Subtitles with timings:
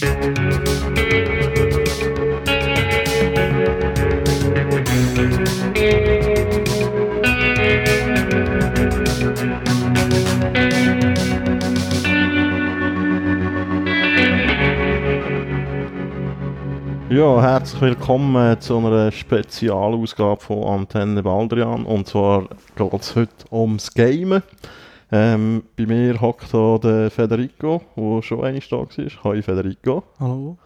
[0.00, 0.06] Ja,
[17.42, 21.84] herzlich willkommen zu einer Spezialausgabe von Antenne Baldrian.
[21.84, 22.46] Und zwar
[22.76, 24.44] geht es heute ums Gamen.
[25.10, 29.24] Ähm, bei mir hockt hier der Federico, der schon einmal da war.
[29.24, 30.02] Hi Federico.
[30.20, 30.58] Hallo.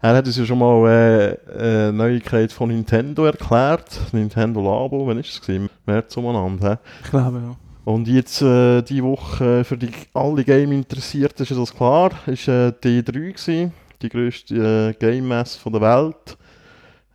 [0.00, 4.00] Er hat uns ja schon mal äh, eine Neuigkeit von Nintendo erklärt.
[4.12, 5.40] Nintendo Labo, wann war es?
[5.48, 6.80] Im März umeinander.
[7.04, 7.56] Ich glaube, ja.
[7.84, 12.72] Und jetzt äh, die Woche äh, für die, alle Game-Interessierten ist das klar, ist äh,
[12.82, 13.72] die E3 gewesen
[14.04, 16.36] die grösste äh, Game Mess der Welt,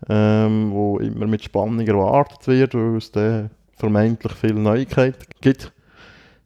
[0.09, 5.72] ähm, wo immer mit Spannung erwartet wird, weil es da vermeintlich viele Neuigkeiten gibt.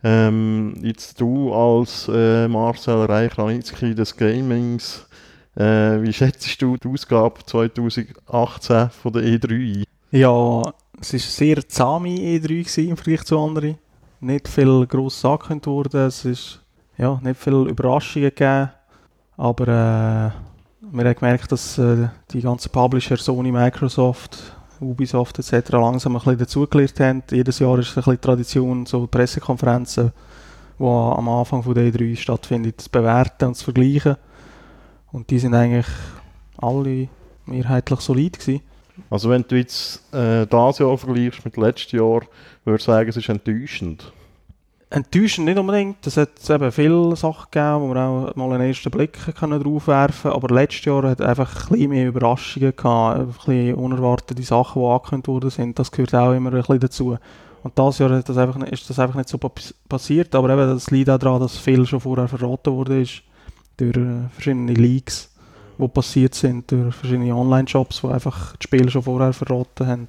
[0.03, 5.07] Ähm, jetzt du als äh, Marcel Reich-Ranitzky des Gamings,
[5.55, 9.83] äh, wie schätzt du die Ausgabe 2018 von der E3 ein?
[10.11, 10.61] Ja,
[10.99, 13.77] es war sehr zahme E3 gewesen, im Vergleich zu anderen.
[14.19, 16.59] Nicht viel gross angekündigt worden, es ist
[16.97, 18.71] ja, nicht viele Überraschungen gegeben.
[19.37, 20.31] Aber äh,
[20.91, 25.71] wir haben gemerkt, dass äh, die ganzen Publisher, Sony, Microsoft, Ubisoft etc.
[25.71, 27.23] langsam ein bisschen dazugelernt haben.
[27.31, 30.11] Jedes Jahr ist es ein bisschen Tradition, so Pressekonferenzen,
[30.79, 34.17] die am Anfang von der E3 stattfinden, zu bewerten und zu vergleichen.
[35.11, 35.87] Und die sind eigentlich
[36.57, 37.07] alle
[37.45, 38.61] mehrheitlich solid gewesen.
[39.09, 42.21] Also wenn du jetzt äh, das Jahr vergleichst mit letztem Jahr,
[42.63, 44.11] würde ich sagen, es ist enttäuschend.
[44.93, 46.05] Enttäuschend nicht unbedingt.
[46.05, 49.87] Es hat eben viele Sachen gegeben, wo wir auch mal einen ersten Blick können drauf
[49.87, 50.29] werfen.
[50.29, 54.87] Aber letztes Jahr hat einfach ein bisschen mehr Überraschungen gehabt, ein bisschen unerwartete Sachen, die
[54.87, 55.79] angekündigt worden sind.
[55.79, 57.17] Das gehört auch immer ein bisschen dazu.
[57.63, 59.39] Und dieses Jahr das einfach, ist das einfach nicht so
[59.89, 60.35] passiert.
[60.35, 63.03] Aber eben, das liegt auch daran, dass viel schon vorher verraten wurde
[63.77, 65.33] durch äh, verschiedene Leaks,
[65.79, 70.05] die passiert sind, durch verschiedene Online-Shops, die einfach das Spiel schon vorher verraten haben.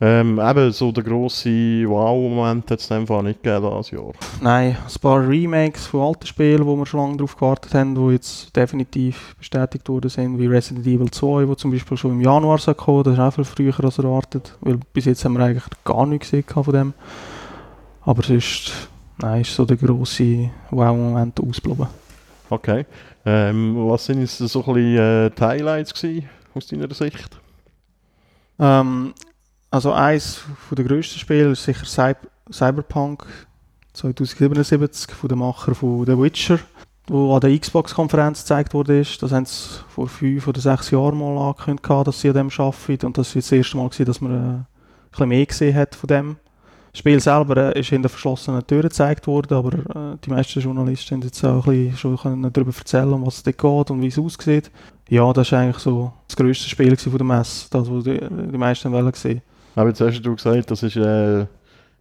[0.00, 4.12] Ähm, eben so der grosse Wow-Moment hat es in dem Fall nicht gegeben dieses Jahr.
[4.40, 8.12] Nein, ein paar Remakes von alten Spielen, wo wir schon lange darauf gewartet haben, die
[8.12, 12.58] jetzt definitiv bestätigt worden sind, wie Resident Evil 2, wo zum Beispiel schon im Januar
[12.58, 15.64] so kommen, das ist auch viel früher als erwartet, weil bis jetzt haben wir eigentlich
[15.84, 16.94] gar nichts gesehen von dem.
[18.02, 18.72] Aber sonst,
[19.18, 21.88] nein, ist so der grosse Wow-Moment ausgeblieben.
[22.50, 22.86] Okay.
[23.26, 27.38] Ähm, was sind jetzt so ein bisschen äh, die Highlights gewesen, aus deiner Sicht?
[28.60, 29.12] Ähm,
[29.70, 31.84] also eines der grössten Spiele ist sicher
[32.50, 33.26] Cyberpunk
[33.92, 36.58] 2077 von dem Macher von The Witcher,
[37.08, 39.02] wo an der Xbox-Konferenz gezeigt wurde.
[39.20, 43.06] Das haben sie vor fünf oder sechs Jahren mal angekündigt, dass sie an dem arbeiten.
[43.06, 44.66] Und das war das erste Mal, dass man äh, ein
[45.10, 46.36] bisschen mehr gesehen hat von dem.
[46.92, 51.16] Das Spiel selber äh, ist hinter verschlossenen Türen gezeigt worden, aber äh, die meisten Journalisten
[51.16, 54.08] haben jetzt auch ein bisschen schon darüber erzählen, um was es dort geht und wie
[54.08, 54.70] es aussieht.
[55.08, 58.58] Ja, das war eigentlich so das grösste Spiel von der Messe, das, was die, die
[58.58, 59.42] meisten wollen sehen.
[59.78, 61.46] Aber jetzt hast du gesagt, das ist äh,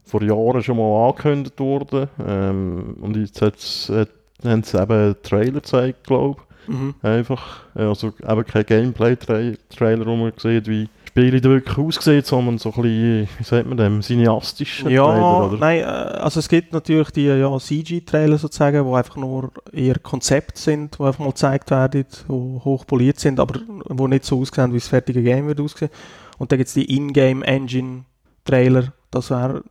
[0.04, 2.08] vor Jahren schon mal angekündigt worden.
[2.28, 4.10] Ähm, und jetzt hat's, hat,
[4.44, 6.74] haben sie eben einen Trailer gezeigt, glaube ich.
[6.74, 6.96] Mhm.
[7.04, 7.66] Einfach.
[7.76, 12.82] Also eben kein Gameplay-Trailer, wo man sieht, wie Spiele da wirklich aussieht, sondern so ein
[12.82, 15.58] bisschen, wie sagt man dem, cineastischen ja, Trailer, oder?
[15.58, 20.98] Nein, also es gibt natürlich die ja, CG-Trailer sozusagen, die einfach nur eher Konzept sind,
[20.98, 24.88] die einfach mal gezeigt werden, die hochpoliert sind, aber die nicht so aussehen, wie das
[24.88, 25.92] fertige Game wird aussehen.
[26.38, 28.06] Und dann gibt es die Ingame Engine
[28.46, 28.94] Trailer.
[29.12, 29.64] Das wäre,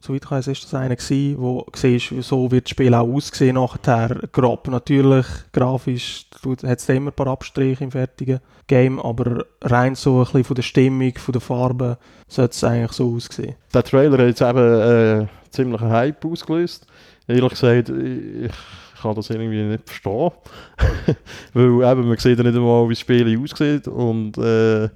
[0.00, 3.56] soweit ich weiß, ist das einer gewesen, wo siehst, so wird das Spiel auch aussehen
[3.56, 4.20] nachher.
[4.32, 6.26] Grob natürlich, grafisch
[6.64, 10.56] hat es immer ein paar Abstriche im fertigen Game, aber rein so ein bisschen von
[10.56, 11.98] der Stimmung, von der Farbe,
[12.28, 13.56] sollte es eigentlich so aussehen.
[13.72, 16.86] Der Trailer hat jetzt eben äh, ziemlich einen Hype ausgelöst.
[17.26, 18.52] Ehrlich gesagt, ich
[19.00, 20.30] kann das irgendwie nicht verstehen.
[21.52, 24.88] Weil eben, man sieht ja nicht einmal, wie das Spiel aussieht und äh,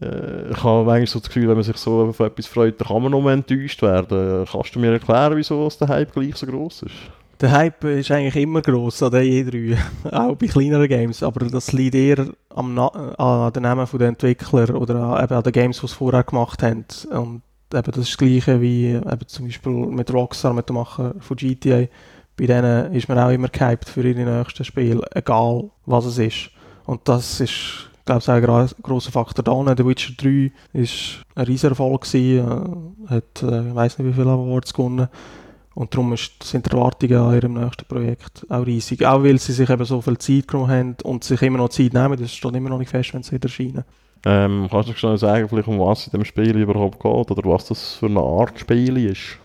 [0.00, 2.88] äh, ich habe eigentlich so das Gefühl, wenn man sich so auf etwas freut, dann
[2.88, 4.46] kann man noch enttäuscht werden.
[4.50, 6.94] Kannst du mir erklären, wieso der Hype gleich so groß ist?
[7.40, 9.76] Der Hype ist eigentlich immer gross an der E3,
[10.12, 14.80] auch bei kleineren Games, aber das liegt eher am Na an den Namen der Entwickler
[14.80, 16.84] oder an, eben an den Games, die sie vorher gemacht haben.
[17.10, 17.42] Und
[17.74, 21.36] eben das ist das Gleiche wie eben zum Beispiel mit Rockstar, mit dem Macher von
[21.36, 21.86] GTA.
[22.36, 26.50] Bei denen ist man auch immer gehypt für ihre nächsten Spiele, egal was es ist.
[26.84, 28.18] Und das ist ich glaube,
[28.64, 29.76] es ist ein grosser Faktor da.
[29.76, 30.82] The Witcher 3 war
[31.36, 32.42] ein riesiger Erfolg, äh,
[33.06, 35.08] hat, äh, ich weiß nicht wie viele Awards gewonnen.
[35.74, 39.06] Und darum ist, sind die Erwartungen an ihrem nächsten Projekt auch riesig.
[39.06, 41.94] Auch weil sie sich eben so viel Zeit genommen haben und sich immer noch Zeit
[41.94, 42.18] nehmen.
[42.18, 43.84] Das steht immer noch nicht fest, wenn sie erscheinen.
[44.24, 47.66] Ähm, kannst du schon sagen, vielleicht um was in dem Spiel überhaupt geht oder was
[47.66, 49.38] das für eine Art Spiel ist?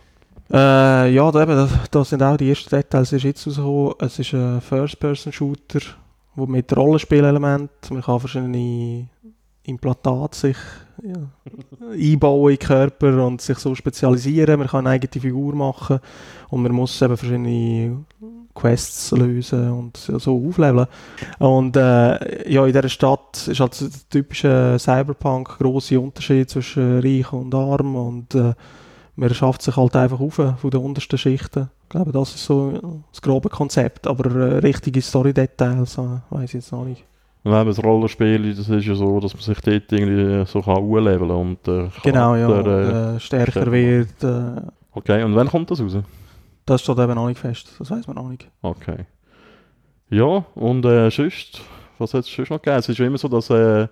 [0.51, 3.11] Äh, ja, da, eben, das, das sind auch die ersten Details.
[3.11, 3.93] Es ist jetzt rausgekommen.
[3.99, 5.81] Es ist ein First-Person-Shooter
[6.45, 9.07] mit Rollenspielelement, man kann verschiedene
[9.63, 10.57] Implantate sich
[11.03, 11.29] ja,
[11.91, 14.59] einbauen in den Körper und sich so spezialisieren.
[14.59, 15.99] Man kann eine eigene Figur machen
[16.49, 18.05] und man muss eben verschiedene
[18.55, 20.87] Quests lösen und so aufleveln.
[21.39, 27.31] Und äh, ja, in dieser Stadt ist halt der typische Cyberpunk große Unterschied zwischen Reich
[27.33, 28.53] und Arm und äh,
[29.15, 31.69] man schafft sich halt einfach auf von den untersten Schichten.
[31.87, 36.53] Ich glaube, das ist so das grobe Konzept, aber äh, richtige Story-Details äh, weiß ich
[36.55, 37.05] jetzt noch nicht.
[37.45, 41.31] Wenn das Rollenspiel, das ist ja so, dass man sich dort irgendwie so kann leveln
[41.31, 44.21] und äh, Genau, ja, und, äh, stärker stärker wird.
[44.21, 44.61] Äh,
[44.91, 45.97] okay, und wann kommt das raus?
[46.65, 48.49] Das steht eben noch nicht fest, das weiß man noch nicht.
[48.61, 49.05] Okay.
[50.09, 51.61] Ja, und äh, sonst,
[51.99, 52.79] was hat es sonst noch gegeben?
[52.79, 53.87] Es ist ja immer so, dass äh,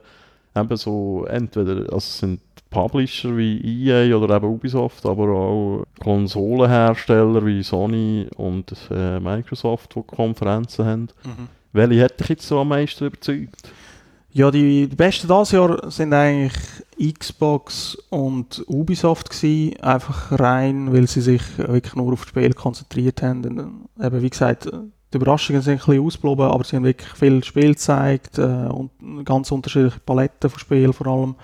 [0.54, 2.42] eben so entweder, also es sind
[2.75, 10.04] Publisher wie EA oder eben Ubisoft, aber auch Konsolenhersteller wie Sony und äh, Microsoft, die
[10.04, 11.07] Konferenzen haben.
[11.24, 11.48] Mhm.
[11.72, 13.69] Welche hat dich jetzt so am meisten überzeugt?
[14.33, 16.54] Ja, die, die besten dieses Jahr sind eigentlich
[17.18, 23.22] Xbox und Ubisoft gewesen, einfach rein, weil sie sich wirklich nur auf das Spiel konzentriert
[23.22, 23.45] haben.
[23.45, 27.13] Und, äh, eben, wie gesagt, die Überraschungen sind ein bisschen ausgeblieben, aber sie haben wirklich
[27.13, 28.92] viel Spiel gezeigt äh, und
[29.24, 31.36] ganz unterschiedliche Paletten von Spielen vor allem.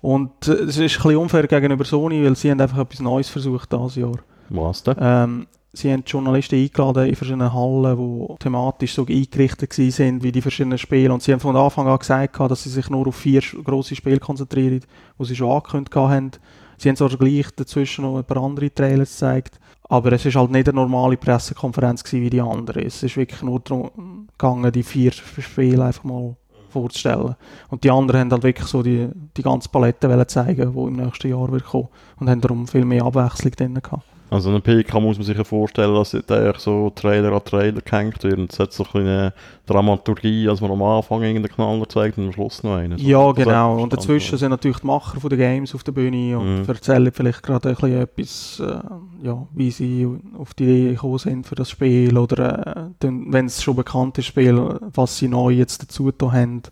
[0.00, 3.28] Und äh, es ist ein bisschen unfair gegenüber Sony, weil sie haben einfach etwas Neues
[3.28, 4.18] versucht dieses Jahr.
[4.48, 4.96] Was denn?
[4.98, 10.42] Ähm, sie haben Journalisten eingeladen in verschiedenen Hallen, die thematisch so eingerichtet sind wie die
[10.42, 11.12] verschiedenen Spiele.
[11.12, 14.18] Und sie haben von Anfang an gesagt, dass sie sich nur auf vier grosse Spiele
[14.18, 14.80] konzentrieren,
[15.18, 16.30] die sie schon angekündigt haben.
[16.78, 20.50] Sie haben zwar gleich dazwischen noch ein paar andere Trailers gezeigt, aber es ist halt
[20.50, 22.82] nicht eine normale Pressekonferenz wie die andere.
[22.82, 26.36] Es ist wirklich nur darum gegangen, die vier Spiele einfach mal
[26.70, 27.36] vorzustellen.
[27.68, 31.28] Und die anderen haben halt wirklich so die, die ganze Palette zeigen, die im nächsten
[31.28, 31.88] Jahr wird kommen.
[32.18, 34.09] Und haben darum viel mehr Abwechslung drin gehabt.
[34.30, 38.22] Also eine PK muss man sich ja vorstellen, dass da so Trailer an Trailer gehängt
[38.22, 38.38] wird.
[38.38, 39.34] Und es hat so eine
[39.66, 42.96] Dramaturgie, als man am Anfang irgendeinen Knaller zeigt und am Schluss noch einen.
[42.98, 43.82] Ja, so, genau.
[43.82, 46.68] Und dazwischen sind natürlich die Macher von den Games auf der Bühne und mhm.
[46.68, 50.06] erzählen vielleicht gerade ein bisschen etwas, äh, ja, wie sie
[50.38, 54.26] auf die Idee gekommen sind für das Spiel oder äh, wenn es schon bekannt ist,
[54.26, 56.62] Spiel, was sie neu jetzt dazu haben.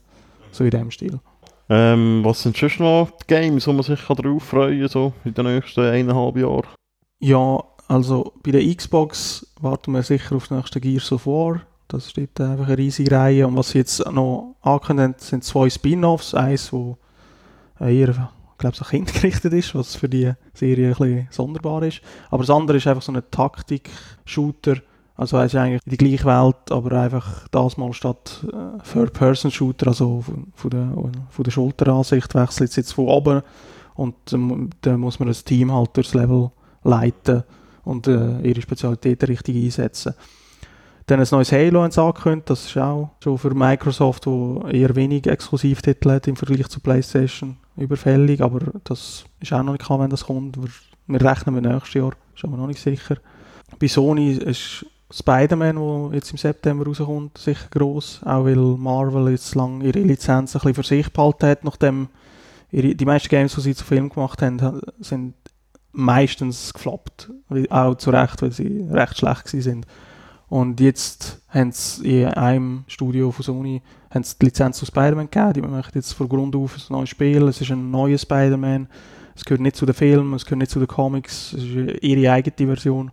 [0.53, 1.19] So in dem Stil.
[1.69, 5.35] Ähm, was sind schon noch die Games, wo man sich darauf freuen kann, so in
[5.35, 6.69] den nächsten eineinhalb Jahren?
[7.21, 11.63] Ja, also bei der Xbox warten wir sicher auf das nächste Gears of War.
[11.89, 13.47] Das steht einfach eine riesige Reihe.
[13.47, 16.35] Und was sie jetzt noch angekündigt sind zwei Spin-Offs.
[16.35, 16.97] Eins, wo
[17.81, 22.03] eher, ich glaube, so kindgerichtet ist, was für die Serie ein bisschen sonderbar ist.
[22.31, 24.77] Aber das andere ist einfach so ein Taktik-Shooter.
[25.17, 30.21] Also es ist eigentlich die gleiche Welt, aber einfach das mal statt äh, Third-Person-Shooter, also
[30.21, 30.93] von, von, der,
[31.31, 33.43] von der Schulteransicht wechselt es jetzt von oben
[33.97, 37.45] und ähm, dann muss man das Team halt durchs Level leiten
[37.85, 40.15] und äh, ihre Spezialitäten richtig einsetzen.
[41.07, 44.95] Dann ein neues Halo haben sie angekündigt, das ist auch schon für Microsoft, wo eher
[44.95, 50.01] wenig Exklusivtitel hat im Vergleich zu PlayStation, überfällig, aber das ist auch noch nicht klar,
[50.01, 50.61] wenn das kommt.
[50.61, 50.69] Wir,
[51.07, 53.17] wir rechnen mit nächstes Jahr, ist aber noch nicht sicher.
[53.79, 59.55] Bei Sony ist Spider-Man, der jetzt im September rauskommt, sicher gross, auch weil Marvel jetzt
[59.55, 62.09] lange ihre Lizenz ein bisschen für sich behalten hat, nachdem
[62.71, 65.38] ihre, die meisten Games, die sie zu Film gemacht haben, sind
[65.99, 67.31] meistens gefloppt.
[67.71, 69.87] Auch zu Recht, weil sie recht schlecht sind.
[70.49, 75.29] Und jetzt haben sie in einem Studio von Sony haben sie die Lizenz zu Spider-Man
[75.29, 75.53] gegeben.
[75.55, 77.43] Die machen jetzt von Grund auf ein neues Spiel.
[77.49, 78.89] Es ist ein neuer Spider-Man.
[79.35, 81.53] Es gehört nicht zu den Filmen, es gehört nicht zu den Comics.
[81.53, 83.11] Es ist ihre eigene Version.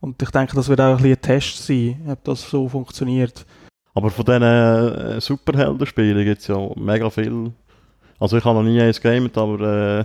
[0.00, 3.44] Und ich denke, das wird auch ein, bisschen ein Test sein, ob das so funktioniert.
[3.94, 7.52] Aber von diesen äh, Superhelden-Spielen gibt es ja mega viel.
[8.18, 9.60] Also ich habe noch nie eins gegamet, aber
[10.00, 10.04] äh,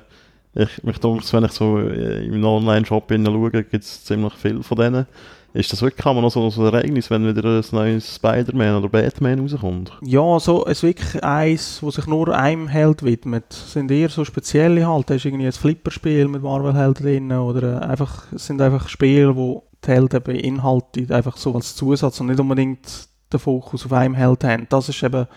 [0.58, 4.78] ich, mich denke, wenn ich so äh, im Online-Shop schaue, gibt es ziemlich viel von
[4.78, 5.06] denen.
[5.54, 9.92] Ist das wirklich noch so ein Ereignis, wenn wieder ein neues Spider-Man oder Batman rauskommt?
[10.02, 13.46] Ja, so es wirklich eins, wo sich nur einem Held widmet.
[13.50, 15.10] Das sind eher so spezielle halt.
[15.10, 19.36] Da ist irgendwie ein Flipperspiel mit Marvel-Helden drin oder äh, einfach, es sind einfach Spiele,
[19.36, 24.16] wo die Helden beinhaltet, einfach so als Zusatz und nicht unbedingt den Fokus auf einem
[24.16, 24.68] Held haben.
[24.70, 25.28] Das ist eben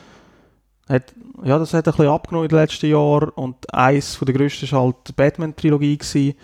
[0.91, 4.71] hat, ja, das hat ein bisschen abgenommen in den letzten Jahren und eins der grössten
[4.73, 6.35] war halt die Batman-Trilogie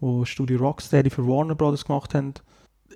[0.00, 2.32] wo Studio Rocksteady für Warner Brothers gemacht haben.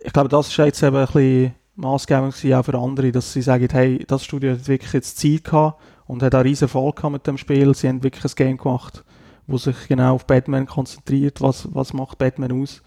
[0.02, 3.68] Ich glaube, das war jetzt eben ein bisschen maßgebend auch für andere, dass sie sagen,
[3.70, 7.36] hey, das Studio hat wirklich jetzt Zeit gehabt und hat auch riesen Erfolg mit dem
[7.36, 7.74] Spiel.
[7.74, 9.04] Sie haben wirklich ein Game gemacht,
[9.46, 12.82] wo sich genau auf Batman konzentriert, was, was macht Batman aus.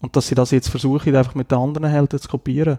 [0.00, 2.78] Und dass sie das jetzt versuchen, einfach mit den anderen Helden zu kopieren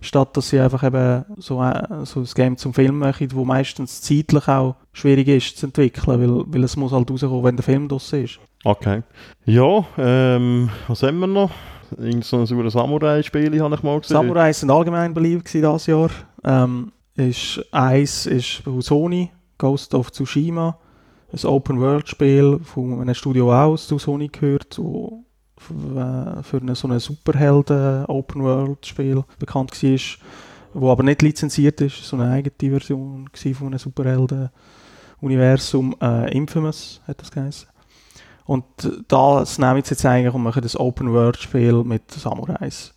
[0.00, 4.00] statt dass sie einfach eben so, äh, so ein Game zum Film machen, wo meistens
[4.00, 7.88] zeitlich auch schwierig ist zu entwickeln, weil, weil es muss halt rauskommen, wenn der Film
[7.88, 8.40] draussen ist.
[8.64, 9.02] Okay.
[9.44, 11.50] Ja, ähm, was haben wir noch?
[11.98, 14.14] Irgend so ein Samurai-Spiel habe ich mal gesehen.
[14.14, 16.10] Samurai sind allgemein beliebt dieses Jahr.
[16.44, 20.78] Ähm, ist eins ist von Sony, Ghost of Tsushima,
[21.32, 25.24] ein Open-World-Spiel von einem Studio aus zu Sony gehört, wo
[25.60, 30.00] für eine, so ein Superhelden-Open-World-Spiel bekannt war,
[30.72, 35.96] wo aber nicht lizenziert ist, so eine eigene Version von einem Superhelden-Universum.
[36.00, 37.68] Äh, Infamous hat das geheißen.
[38.46, 38.64] Und
[39.06, 42.94] das nehmen sie jetzt eigentlich und machen das Open-World-Spiel mit Samurais.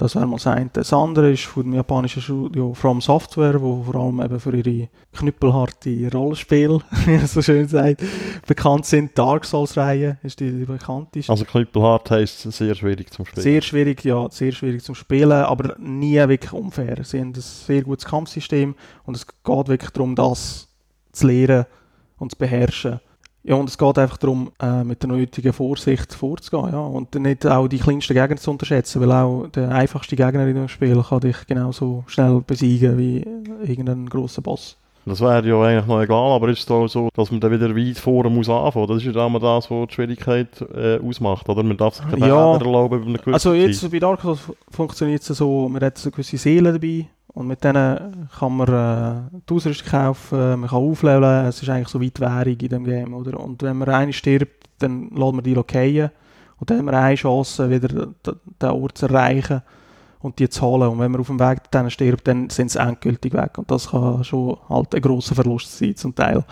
[0.00, 0.70] Das wäre mal das eine.
[0.72, 4.88] Das andere ist von dem japanischen Studio From Software, wo vor allem eben für ihre
[5.12, 8.02] knüppelharte Rollenspiele, wie man so schön sagt,
[8.46, 9.18] bekannt sind.
[9.18, 11.30] Dark Souls-Reihe ist die, die bekannteste.
[11.30, 13.42] Also knüppelhart heisst sehr schwierig zum Spielen.
[13.42, 17.04] Sehr schwierig, ja, sehr schwierig zum Spielen, aber nie wirklich unfair.
[17.04, 20.66] Sie haben ein sehr gutes Kampfsystem und es geht wirklich darum, das
[21.12, 21.66] zu lernen
[22.16, 23.00] und zu beherrschen.
[23.42, 27.46] Ja, und es geht einfach darum, äh, mit der nötigen Vorsicht vorzugehen, ja, und nicht
[27.46, 31.20] auch die kleinsten Gegner zu unterschätzen, weil auch der einfachste Gegner in dem Spiel kann
[31.20, 33.24] dich genauso schnell besiegen wie
[33.66, 34.76] irgendein großer Boss.
[35.06, 37.74] Das wäre ja eigentlich noch egal, aber ist es auch so, dass man dann wieder
[37.74, 38.86] weit vorne muss anfangen.
[38.86, 41.62] Das ist ja immer das, was die Schwierigkeit äh, ausmacht, oder?
[41.62, 42.58] Man darf sich keine Ja.
[42.58, 45.96] Fehler erlauben über eine gewisse Also jetzt bei Dark Souls funktioniert es so, man hat
[45.96, 50.78] so gewisse Seelen dabei und mit denen kann man äh, die Ausrüstung kaufen, man kann
[50.78, 53.38] aufleveln, es ist eigentlich so weit Währung in dem Game, oder?
[53.38, 56.10] Und wenn man einen stirbt, dann lässt man die lokieren
[56.58, 59.62] und dann haben wir eine Chance, wieder den Ort zu erreichen
[60.20, 60.88] und die zu holen.
[60.88, 63.90] Und wenn man auf dem Weg dann stirbt, dann sind sie endgültig weg und das
[63.90, 66.44] kann schon halt ein grosser Verlust sein zum Teil.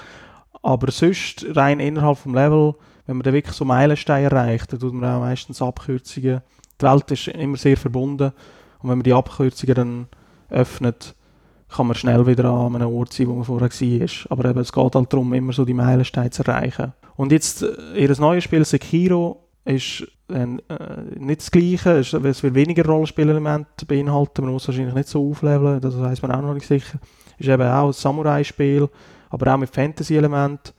[0.62, 2.74] Aber sonst, rein innerhalb vom Level,
[3.06, 6.42] wenn man dann wirklich so Meilensteine erreicht, dann tut man auch meistens Abkürzungen.
[6.80, 8.32] Die Welt ist immer sehr verbunden
[8.80, 10.06] und wenn man die Abkürzungen dann
[10.50, 11.14] öffnet,
[11.68, 14.08] kann man schnell wieder an einem Ort sein, wo man vorher war.
[14.30, 16.92] Aber eben, es geht halt darum, immer so die Meilensteine zu erreichen.
[17.16, 20.46] Und jetzt, äh, ihr neues Spiel Sekiro ist äh,
[21.18, 25.80] nicht das Gleiche, es, es wird weniger Rollenspielelemente beinhalten, man muss wahrscheinlich nicht so aufleveln,
[25.80, 26.98] das weiß man auch noch nicht sicher.
[27.38, 28.88] Ist eben auch ein Samurai-Spiel,
[29.30, 30.72] aber auch mit Fantasy-Elementen.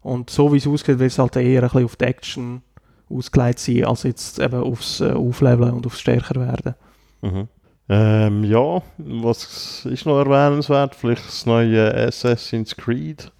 [0.00, 2.62] Und so wie es aussieht, wird es halt eher ein bisschen auf die Action
[3.10, 6.74] ausgelegt sein, als jetzt eben aufs äh, Aufleveln und aufs Stärker werden.
[7.22, 7.48] Mhm.
[7.88, 10.94] Ähm, ja, was ist noch erwähnenswert?
[10.94, 13.30] Vielleicht das neue Assassin's Creed.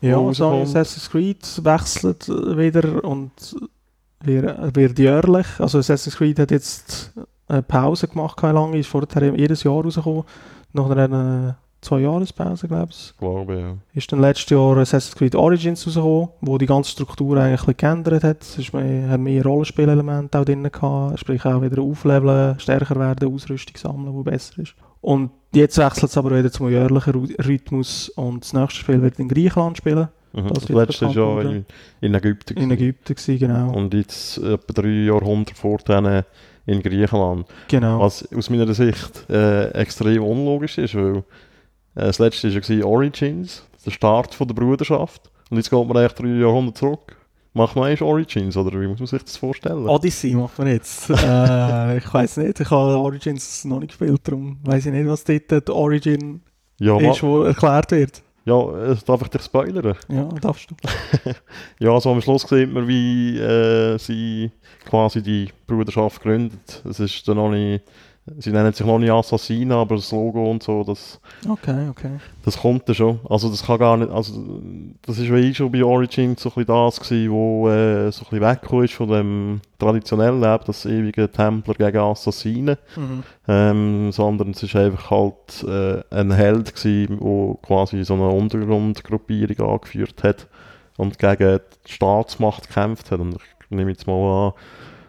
[0.00, 0.62] Ja, rauskommt.
[0.62, 3.32] Assassin's Creed wechselt äh, wieder und
[4.22, 5.46] wird, wird jährlich.
[5.58, 7.12] Also Assassin's Creed hat jetzt
[7.48, 10.24] eine Pause gemacht, keine lange, ist vorher jedes Jahr rausgekommen.
[10.72, 13.76] Nach einer zwei Jahrespause, glaube ich, Glaube ja.
[13.94, 18.42] ist dann letztes Jahr Assassin's Creed Origins rausgekommen, wo die ganze Struktur eigentlich geändert hat.
[18.42, 23.32] Es ist mehr, hat mehr Rollenspielelemente auch drin gehabt, sprich auch wieder aufleveln, stärker werden,
[23.32, 24.74] Ausrüstung sammeln, wo besser ist.
[25.00, 29.28] Und jetzt wechselt es aber wieder zum jährlichen Rhythmus und das nächste Spiel wird in
[29.28, 30.46] Griechenland spielen, Mhm.
[30.48, 31.66] Das Das, letzte ist bekannt ja worden.
[32.00, 32.56] in, in Ägypten.
[32.56, 32.70] in.
[32.70, 33.72] Ägypten gewesen, genau.
[33.72, 36.22] Und jetzt etwa drei Jahrhunderte vor denen
[36.66, 37.46] in Griechenland.
[37.66, 37.98] genau.
[37.98, 41.24] Was aus meiner Sicht äh, extrem unlogisch ist, weil
[41.94, 45.30] das letzte war ja Origins, der Start von der Bruderschaft.
[45.50, 47.16] Und jetzt geht man eigentlich drei Jahrhunderte zurück.
[47.52, 49.88] Macht man eigentlich Origins, oder wie muss man sich das vorstellen?
[49.88, 51.10] Odyssey macht man jetzt.
[51.10, 55.24] äh, ich weiß nicht, ich habe Origins noch nicht gespielt, darum weiß ich nicht, was
[55.24, 56.42] dort die Origin
[56.78, 58.22] ja, ist, wo erklärt wird.
[58.44, 59.96] ja, äh, darf ich dich spoilern?
[60.08, 60.76] Ja, darfst du.
[61.80, 64.52] Ja, also am Schluss sieht man, wie äh, sie
[64.84, 66.84] quasi die Bruderschaft gründet.
[66.88, 67.82] Es ist dann noch nicht,
[68.38, 72.18] sie nennen sich noch nicht Assassina, aber das Logo und so, das, Okay, okay.
[72.44, 73.20] das kommt dann schon.
[73.28, 74.60] Also das kann gar nicht, also
[75.02, 78.40] das ist wie schon bei Origin so ein das gewesen, wo äh, so ein bisschen
[78.40, 83.22] weggekommen ist von dem traditionellen Leben, das ewige Templer gegen Assassinen, Mhm.
[83.48, 89.70] ähm, sondern es ist einfach halt äh, ein Held gewesen, der quasi so eine Untergrundgruppierung
[89.74, 90.46] angeführt hat
[90.96, 93.20] und gegen die Staatsmacht gekämpft hat.
[93.20, 94.52] Und ich nehme jetzt mal an,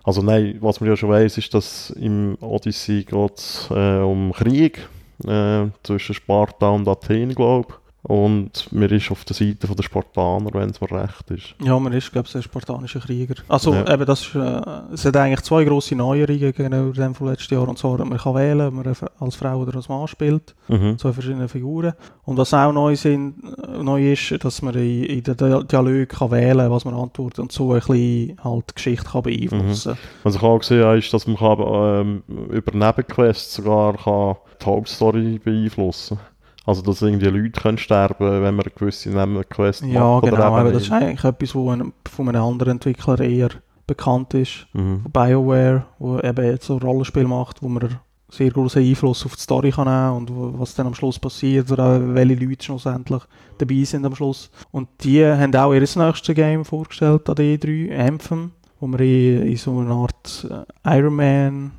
[0.03, 4.87] also nein, was man ja schon weiß, ist, dass im Odyssey geht äh, um Krieg
[5.25, 7.75] äh, zwischen Sparta und Athen, glaube.
[8.03, 11.53] Und man ist auf der Seite der Spartaner, wenn es mir recht ist.
[11.63, 13.35] Ja, man ist, glaube ich, ein spartanischer Krieger.
[13.47, 13.93] Also, Ja.
[13.93, 17.67] eben, das ist, äh, es hat eigentlich zwei grosse Neuerungen gegenüber dem von letzten Jahr.
[17.69, 20.55] Und zwar, man kann wählen, ob man als Frau oder als Mann spielt.
[20.67, 20.97] Mhm.
[20.97, 21.93] zwei verschiedene Figuren.
[22.25, 23.35] Und was auch neu, sind,
[23.67, 27.37] äh, neu ist, dass man in, in den Dia- Dialog kann wählen was man antwortet
[27.39, 31.13] und so ein bisschen halt die Geschichte kann beeinflussen Was ich auch gesehen habe, ist,
[31.13, 36.27] dass man kann, ähm, über Nebenquests sogar kann die Hauptstory beeinflussen kann.
[36.65, 40.23] Also, dass irgendwie Leute können sterben wenn man eine gewisse Nebenquest Ja, macht.
[40.23, 40.55] oder genau.
[40.55, 43.49] Aber das ist eigentlich etwas, was einem- von einem anderen Entwickler eher
[43.87, 44.67] bekannt ist.
[44.73, 45.03] Mhm.
[45.11, 47.97] BioWare, wo eben jetzt so ein Rollenspiel macht, wo man
[48.29, 51.83] sehr großen Einfluss auf die Story kann nehmen und was dann am Schluss passiert oder
[51.85, 53.21] auch welche Leute schlussendlich
[53.57, 54.49] dabei sind am Schluss.
[54.71, 59.47] Und die haben auch ihr nächstes Game vorgestellt an der E3, Anthem, wo man in,
[59.47, 60.47] in so einer Art
[60.85, 61.71] äh, Iron Man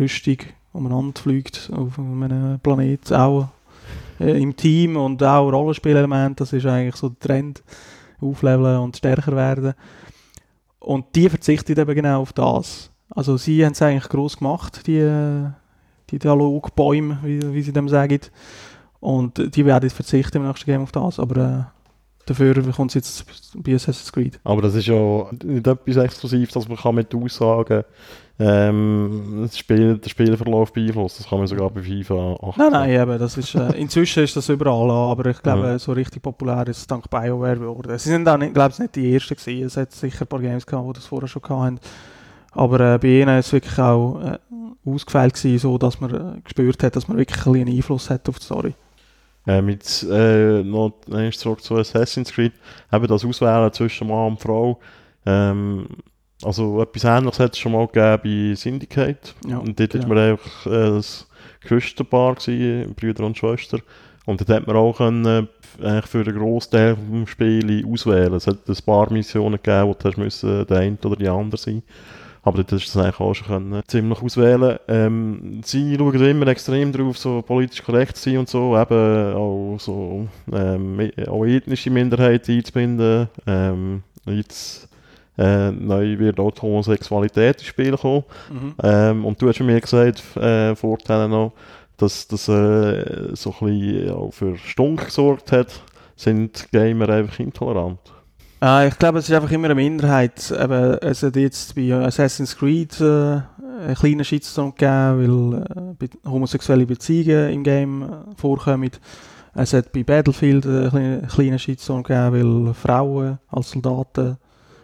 [0.00, 0.38] Rüstung
[0.72, 3.48] umeinander fliegt auf einem Planet auch
[4.22, 7.62] äh, im Team und auch Rollenspielelement, das ist eigentlich so der Trend,
[8.20, 9.74] aufleveln und stärker werden.
[10.78, 12.90] Und die verzichtet eben genau auf das.
[13.10, 15.46] Also sie haben es eigentlich groß gemacht, die,
[16.10, 18.20] die Dialogbäume, wie, wie sie dem sagen.
[19.00, 21.81] Und die werden verzichten im nächsten Game auf das, aber äh,
[22.26, 24.40] dafür kommt es jetzt bei Assassin's Creed.
[24.44, 27.84] Aber das ist ja nicht etwas Exklusives, dass man kann mit Aussagen
[28.38, 31.18] ähm, das Spiel, den Spielverlauf beeinflussen.
[31.22, 32.58] Das kann man sogar bei FIFA 8.
[32.58, 35.78] Nein, nein, eben, das ist, äh, inzwischen ist das überall, aber ich glaube, ja.
[35.78, 37.98] so richtig populär ist es dank BioWare geworden.
[37.98, 39.66] Sie sind auch, nicht, glaube ich, nicht die Ersten gewesen.
[39.66, 41.80] Es hat sicher ein paar Games gehabt, die das vorher schon hatten.
[42.52, 44.38] Aber äh, bei ihnen war es wirklich auch äh,
[44.84, 48.38] ausgefeilt gewesen, so dass man äh, gespürt hat, dass man wirklich einen Einfluss hat auf
[48.38, 48.74] die Story.
[49.46, 50.92] Äh, mit, äh, noch
[51.32, 52.52] zurück zu Assassin's Creed,
[52.92, 54.78] eben das Auswählen zwischen Mann und Frau,
[55.26, 55.86] ähm,
[56.44, 58.20] also etwas Ähnliches hat es schon mal gegeben
[58.50, 59.34] bei Syndicate.
[59.46, 60.08] Ja, und dort genau.
[60.08, 61.28] war man einfach äh, das
[61.60, 63.78] Küstenpaar, gewesen, Brüder und Schwester.
[64.26, 65.48] Und dort hat man auch können,
[65.80, 68.34] äh, für einen Großteil des Spiels auswählen.
[68.34, 71.82] Es hat ein paar Missionen gegeben, wo du der eine oder die andere sein
[72.42, 74.78] aber dort hast du es eigentlich auch schon können, ziemlich auswählen.
[74.88, 79.76] Ähm, sie schauen immer extrem darauf, so politisch korrekt zu sein und so, eben auch
[79.78, 83.28] so ähm, auch ethnische Minderheiten einzubinden.
[83.46, 84.88] Ähm, jetzt
[85.38, 88.24] äh, neu wird auch die Homosexualität ins Spiel kommen.
[88.50, 88.74] Mhm.
[88.82, 91.52] Ähm, und du hast mir gesagt, äh, Vorteile noch,
[91.96, 95.68] dass das äh, so ein bisschen auch für Stunk gesorgt hat,
[96.16, 98.00] sind Gamer einfach intolerant.
[98.62, 100.50] Äh, ich glaube, es ist einfach immer eine Minderheit.
[100.52, 105.66] Eben, es hat jetzt bei Assassin's Creed äh, einen kleinen Shitstorm gegeben,
[105.98, 108.90] weil äh, homosexuelle Beziehungen im Game äh, vorkommen.
[109.54, 114.38] Es hat bei Battlefield einen kleinen Shitstorm gegeben, weil Frauen als Soldaten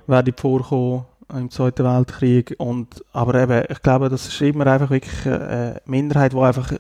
[0.06, 2.54] werden vorkommen im Zweiten Weltkrieg.
[2.58, 6.73] Und, aber eben, ich glaube, das ist immer einfach wirklich eine Minderheit, die einfach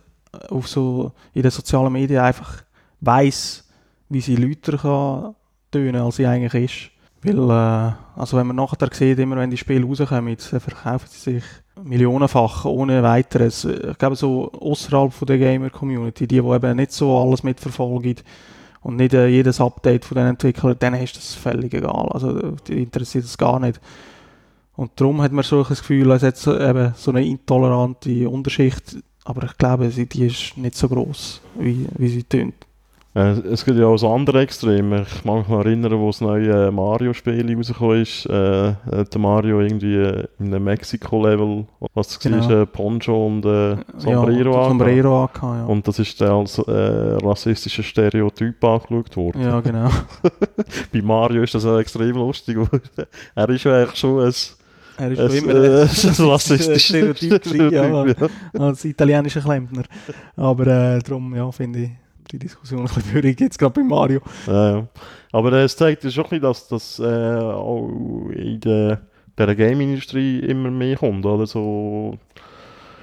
[0.50, 2.62] auf so, in den sozialen Medien einfach
[3.00, 3.64] weiß,
[4.10, 5.34] wie sie Leute kann
[5.70, 6.90] tönen, als sie eigentlich ist.
[7.22, 11.32] Weil, äh, also wenn man nachher sieht, immer wenn die Spiele rauskommen, dann verkaufen sie
[11.32, 11.44] sich
[11.82, 13.64] millionenfach ohne weiteres.
[13.64, 18.16] Ich glaube, so außerhalb von der Gamer-Community, die, die eben nicht so alles mitverfolgen,
[18.80, 22.08] und nicht äh, jedes Update von den Entwicklern, dann ist das völlig egal.
[22.10, 23.80] Also die interessiert es gar nicht.
[24.76, 28.96] Und darum hat man so das Gefühl, es hat so, eben so eine intolerante Unterschicht,
[29.24, 32.54] aber ich glaube, die ist nicht so groß, wie, wie sie tönt.
[33.14, 35.02] Äh, es gibt ja auch so andere Extreme.
[35.02, 38.26] Ich mag mich noch erinnern, wo das neue Mario-Spiel rausgekommen ist.
[38.26, 39.96] Äh, der Mario irgendwie
[40.38, 42.48] in einem Mexiko-Level, was genau.
[42.48, 45.64] war, äh, Poncho und äh, Sombrero, ja, Sombrero AK, ja.
[45.64, 49.42] Und das ist dann als äh, rassistisches Stereotyp angeschaut worden.
[49.42, 49.88] Ja, genau.
[50.92, 52.58] Bei Mario ist das auch extrem lustig.
[53.34, 54.34] er ist ja eigentlich schon ein
[55.00, 55.88] er ist schon immer äh, ein
[56.28, 58.04] rassistisches Stereotyp, ja,
[58.58, 59.84] als italienischer Klempner.
[60.36, 61.90] Aber äh, darum, ja, finde ich
[62.32, 64.20] die Diskussion ein bisschen schwierig, jetzt gerade bei Mario.
[64.46, 64.88] Ja, ja.
[65.32, 67.88] Aber es zeigt schon ein bisschen, dass das äh, auch
[68.30, 69.00] in der,
[69.36, 72.18] der Game-Industrie immer mehr kommt, oder so.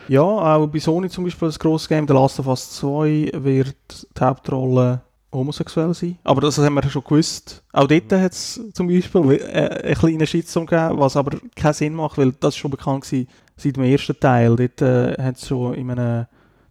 [0.08, 3.76] Ja, auch bei Sony zum Beispiel das grosse Game, The Last of Us 2 wird
[4.18, 5.02] die Hauptrolle
[5.36, 6.18] homosexuell sein.
[6.24, 7.64] Aber das haben wir schon gewusst.
[7.74, 11.94] Auch dort hat es zum Beispiel äh, einen kleinen Shitstorm gegeben, was aber keinen Sinn
[11.94, 13.24] macht, weil das schon bekannt war
[13.58, 14.56] seit dem ersten Teil.
[14.56, 16.26] Dort äh, hat es schon in einem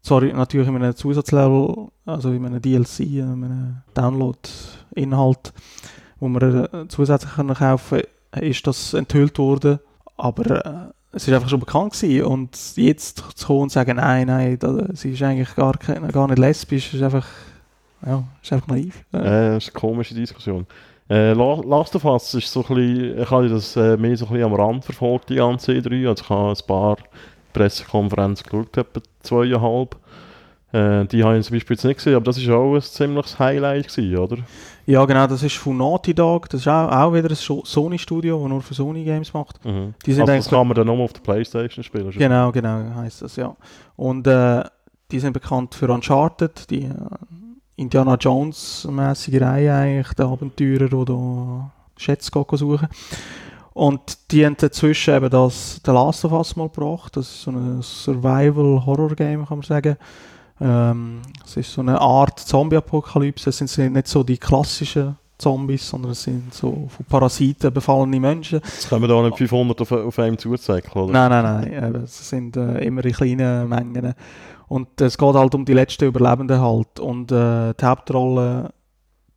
[0.05, 5.53] sorry, natürlich in einem Zusatzlevel, also in einem DLC, in einem Download-Inhalt,
[6.21, 9.81] wo man äh, zusätzlich kaufen kann, ist das enthüllt worden.
[10.17, 12.25] Aber äh, es ist einfach schon bekannt gewesen.
[12.25, 16.39] Und jetzt zu kommen und sagen, nein, nein, das, sie ist eigentlich gar, gar nicht
[16.39, 17.27] lesbisch, ist einfach,
[18.07, 19.05] ja, ist einfach naiv.
[19.13, 20.67] Äh, das ist eine komische Diskussion.
[21.09, 24.33] Äh, Last of Us ist so ein bisschen, ich habe das äh, mehr so ein
[24.33, 26.09] bisschen am Rand verfolgt, die ganze E3.
[26.09, 26.97] Also ich habe ein paar
[27.55, 29.97] Pressekonferenz geschaut, etwa zweieinhalb.
[30.73, 33.39] Äh, die habe ich zum Beispiel jetzt nicht gesehen, aber das war auch ein ziemliches
[33.39, 34.39] Highlight, gewesen, oder?
[34.87, 36.49] Ja, genau, das ist von Naughty Dog.
[36.51, 39.65] Das ist auch, auch wieder ein Sony-Studio, das nur für Sony Games macht.
[39.65, 39.95] Mhm.
[40.05, 42.11] Die sind also das kann man dann nochmal auf der Playstation spielen?
[42.11, 43.55] Genau, genau, heisst das, ja.
[43.97, 44.65] Und äh,
[45.11, 46.95] die sind bekannt für Uncharted, die äh,
[47.77, 52.89] Indiana Jones-mäßige Reihe eigentlich, der Abenteurer, die da Schätze suchen.
[53.75, 57.17] Und die haben dazwischen eben das The Last of Us mal gebracht.
[57.17, 59.97] Das ist so ein Survival-Horror-Game, kann man sagen.
[60.61, 63.51] Ähm, es ist so eine Art Zombie-Apokalypse.
[63.51, 68.61] Es sind nicht so die klassischen Zombies, sondern es sind so von Parasiten befallene Menschen.
[68.61, 71.13] Das können wir da nicht 500 auf, auf einem zuzeigen, oder?
[71.13, 71.95] Nein, nein, nein.
[72.05, 74.15] Es sind äh, immer in kleinen Mengen.
[74.69, 77.01] Und es geht halt um die letzten Überlebenden halt.
[77.01, 78.71] Und äh, die Hauptrolle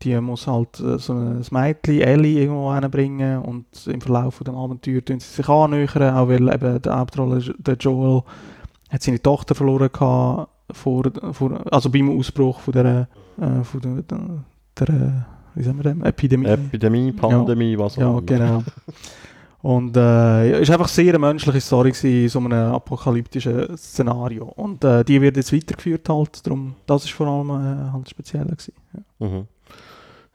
[0.03, 4.55] die muss halt äh, so ein Mädchen, Ellie, irgendwo hinbringen und im Verlauf von dem
[4.55, 8.21] Abenteuer tun sie sich annähern, auch weil eben der Hauptrolle, der Joel,
[8.89, 13.07] hat seine Tochter verloren gehabt, vor, vor, also beim Ausbruch von der
[13.39, 14.03] äh, von der,
[14.79, 15.11] der, äh,
[15.55, 16.47] wie sagen wir dem, Epidemie.
[16.47, 18.21] Epidemie, Pandemie, was auch Ja, immer.
[18.21, 18.63] genau.
[19.61, 24.45] Und äh, es war einfach sehr eine menschliche Story in so einem apokalyptischen Szenario.
[24.45, 28.45] Und äh, die wird jetzt weitergeführt halt, darum, das ist vor allem äh, halt speziell
[28.45, 28.73] gewesen.
[29.19, 29.27] Ja.
[29.27, 29.47] Mhm.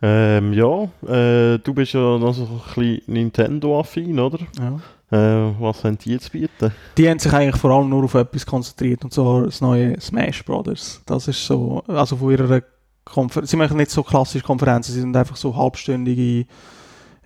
[0.04, 4.38] Ähm, ja, äh, du bist ja noch so ein bisschen Nintendo-affin, oder?
[4.58, 4.80] Ja.
[5.12, 6.72] Äh, was haben die jetzt bieten?
[6.98, 10.44] Die haben sich eigentlich vor allem nur auf etwas konzentriert, und zwar das neue Smash
[10.44, 11.00] Brothers.
[11.06, 12.62] Das ist so, also von ihrer
[13.04, 16.46] Konferenz, sie machen nicht so klassische Konferenzen, sie sind einfach so halbstündige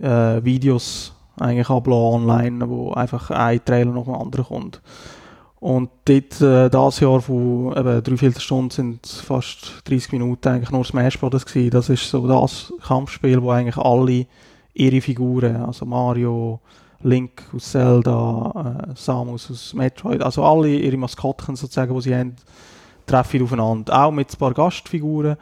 [0.00, 4.82] äh, Videos eigentlich ablassen online, wo einfach ein Trailer nach dem anderen kommt.
[5.58, 10.84] Und dort, äh, das Jahr von eben drei Viertelstunden sind fast 30 Minuten eigentlich nur
[10.84, 11.70] Smash Brothers gewesen.
[11.70, 14.26] Das ist so das Kampfspiel, wo eigentlich alle
[14.74, 16.60] ihre Figuren, also Mario,
[17.02, 22.36] Link aus Zelda, äh, Samus aus Metroid, also alle ihre Maskottchen sozusagen, die sie haben,
[23.06, 24.04] treffen aufeinander.
[24.04, 25.36] Auch mit ein paar Gastfiguren,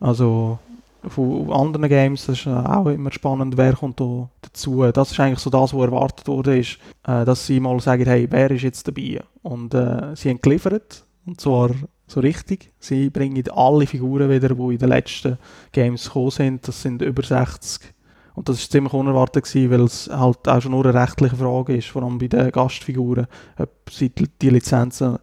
[0.00, 0.58] also
[1.06, 4.84] von anderen Games, das ist äh, auch immer spannend, wer kommt da dazu.
[4.92, 8.26] Das ist eigentlich so das, was erwartet wurde, ist, äh, dass sie mal sagen, hey,
[8.30, 9.20] wer ist jetzt dabei?
[9.42, 11.70] Und äh, sie haben geliefert, und zwar
[12.06, 12.72] so richtig.
[12.78, 15.38] Sie bringen alle Figuren wieder, die in den letzten
[15.72, 16.66] Games gekommen sind.
[16.66, 17.94] Das sind über 60
[18.38, 21.76] und das war ziemlich unerwartet, gewesen, weil es halt auch schon nur eine rechtliche Frage
[21.76, 23.26] ist, vor allem bei den Gastfiguren,
[23.58, 25.18] ob sie die die Lizenzen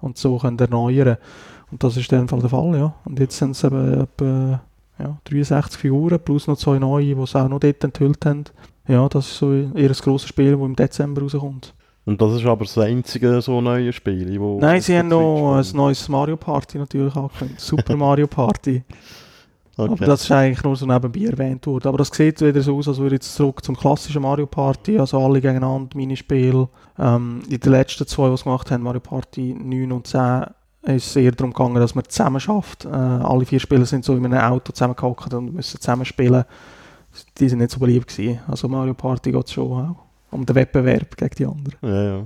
[0.00, 1.16] und so können erneuern
[1.70, 2.94] Und das ist in dem Fall der Fall, ja.
[3.06, 4.60] Und jetzt sind es eben etwa
[4.98, 8.44] ja, 63 Figuren plus noch zwei neue, die sie auch noch dort enthüllt haben.
[8.86, 11.74] Ja, das ist so ihr grosses Spiel, das im Dezember rauskommt.
[12.06, 14.58] Und das ist aber das einzige so neue Spiel, wo...
[14.60, 17.60] Nein, sie haben noch ein neues Mario Party natürlich angekündigt.
[17.60, 18.82] Super Mario Party.
[18.86, 18.98] kommt.
[19.78, 20.06] Aber Okay.
[20.06, 21.86] das ist eigentlich nur so nebenbei erwähnt worden.
[21.86, 25.20] Aber das sieht wieder so aus, als würde jetzt zurück zum klassischen Mario Party, also
[25.22, 26.66] alle gegeneinander, Minispiel.
[26.98, 30.46] Ähm, in den letzten zwei, die sie gemacht haben, Mario Party 9 und 10,
[30.96, 32.84] ist es eher darum gegangen, dass man zusammen schafft.
[32.84, 36.44] Äh, alle vier Spieler sind so in einem Auto zusammengehockt und müssen zusammen spielen.
[37.38, 38.40] Die sind nicht so beliebt gewesen.
[38.46, 39.96] Also Mario Party geht schon auch
[40.30, 41.76] um den Wettbewerb gegen die anderen.
[41.82, 42.24] Ja, ja.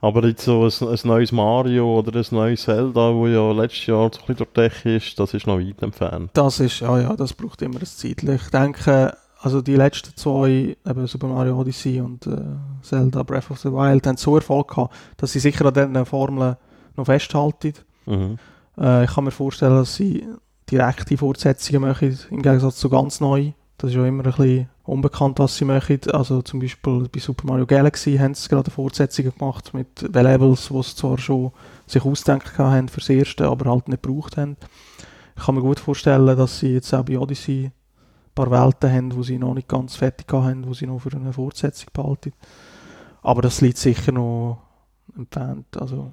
[0.00, 4.10] Aber jetzt so ein, ein neues Mario oder ein neues Zelda, wo ja letztes Jahr
[4.12, 6.30] so ein bisschen durch die Decke ist, das ist noch weit entfernt.
[6.34, 8.22] Das ist, ja, ja, das braucht immer ein Zeit.
[8.22, 12.36] Ich denke, also die letzten zwei, eben Super Mario Odyssey und äh,
[12.82, 16.56] Zelda Breath of the Wild, haben so Erfolg gehabt, dass sie sicher an diesen Formeln
[16.96, 17.74] noch festhalten.
[18.06, 18.38] Mhm.
[18.78, 20.26] Äh, ich kann mir vorstellen, dass sie
[20.70, 23.52] direkte Fortsetzungen machen, im Gegensatz zu ganz neu.
[23.78, 26.00] Das ist ja immer ein bisschen unbekannt, was sie machen.
[26.12, 30.82] Also zum Beispiel bei Super Mario Galaxy haben sie gerade Fortsetzungen gemacht mit Levels, die
[30.82, 31.52] sie zwar schon
[31.86, 34.56] sich ausgedacht haben fürs Erste, aber halt nicht gebraucht haben.
[35.36, 37.72] Ich kann mir gut vorstellen, dass sie jetzt auch bei Odyssey ein
[38.34, 41.32] paar Welten haben, die sie noch nicht ganz fertig haben, die sie noch für eine
[41.32, 42.32] Fortsetzung behalten.
[43.22, 44.58] Aber das liegt sicher noch
[45.16, 45.76] entfernt.
[45.76, 46.12] Also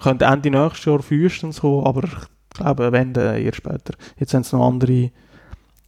[0.00, 3.94] könnte Ende nächstes Jahr frühestens kommen, aber ich glaube, wenn, dann eher später.
[4.18, 5.10] Jetzt haben sie noch andere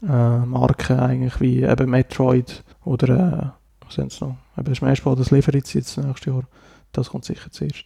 [0.02, 4.36] äh, Marken, eigentlich wie eben Metroid oder äh, was haben sie noch?
[4.58, 5.18] Eben Smash Bros.
[5.18, 6.44] das liefert jetzt, jetzt nächstes Jahr.
[6.92, 7.84] Das kommt sicher zuerst.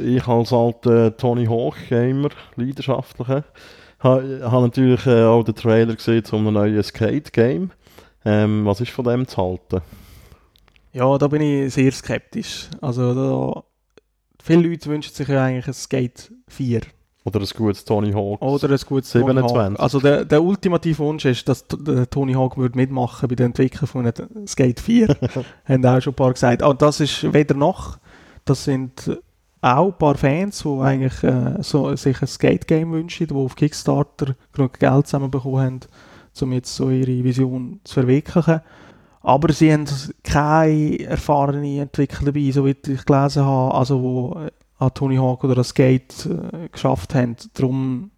[0.00, 3.44] Ich als alter Tony Hawk-Gamer, leidenschaftlicher,
[3.98, 7.70] habe ha natürlich äh, auch den Trailer gesehen zu einem neuen Skate-Game.
[8.24, 9.80] Ähm, was ist von dem zu halten?
[10.92, 12.68] Ja, da bin ich sehr skeptisch.
[12.80, 13.64] Also da,
[14.44, 16.82] viele Leute wünschen sich ja eigentlich ein Skate 4
[17.24, 18.42] Oder ein gutes Tony Hawk?
[18.42, 19.56] oder ein gutes Tony 27.
[19.56, 19.80] Hawk.
[19.80, 23.86] Also der, der ultimative Wunsch ist, dass der Tony Hawk würde mitmachen bei der Entwicklung
[23.86, 25.16] von einem Skate 4.
[25.68, 26.62] Haben auch schon ein paar gesagt.
[26.62, 27.98] Aber das ist weder noch.
[28.44, 29.18] Das sind
[29.62, 34.34] auch ein paar Fans, die eigentlich äh, so, sich ein Skate-Game wünschen, die auf Kickstarter
[34.52, 35.80] genug Geld zusammenbekommen haben,
[36.42, 38.60] um jetzt so ihre Vision zu verwirklichen.
[39.24, 39.86] Aber sie haben
[40.22, 45.42] keine erfahrene Entwickler dabei, so wie ich gelesen habe, also wo äh, an Tony Hawk
[45.44, 47.34] oder an Skate äh, geschafft haben.
[47.54, 48.10] Darum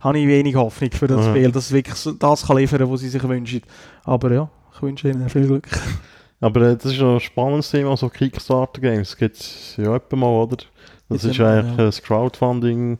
[0.00, 1.30] habe ich wenig Hoffnung für das Mhm.
[1.30, 3.62] Spiel, dass es wirklich das kann liefern, was sie sich wünschen.
[4.04, 5.66] Aber ja, ich wünsche ihnen viel Glück.
[6.40, 9.10] Aber äh, das ist ein spannendes Thema, so Kickstarter-Games.
[9.10, 10.58] Das gibt es ja etwa mal, oder?
[11.08, 11.84] Das ist eigentlich ja.
[11.86, 12.98] ein Crowdfunding,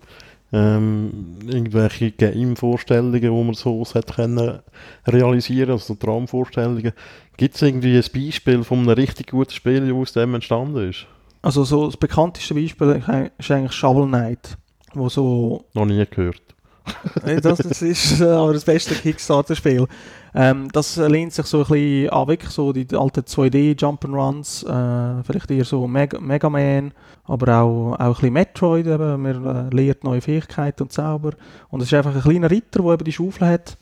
[0.52, 4.60] ähm, irgendwelche Game-Vorstellungen, die man so hätte können
[5.06, 6.92] realisieren, also Traumvorstellungen.
[7.36, 11.06] Gibt es irgendwie ein Beispiel von einem richtig guten Spiel, das aus dem entstanden ist?
[11.42, 13.02] Also so das bekannteste Beispiel
[13.38, 14.56] ist eigentlich Shovel Knight,
[14.92, 16.42] wo so Noch nie gehört.
[17.42, 19.86] Das, das ist äh, aber das beste Kickstarter-Spiel.
[20.34, 25.50] Ähm, das lehnt sich so ein bisschen an, wirklich so die alten 2D-Jump'n'Runs, äh, vielleicht
[25.50, 26.92] eher so Meg Mega Man,
[27.24, 29.22] aber auch, auch ein bisschen Metroid, eben.
[29.22, 31.32] man äh, lernt neue Fähigkeiten und Zauber.
[31.68, 33.76] Und es ist einfach ein kleiner Ritter, der eben die Schaufel hat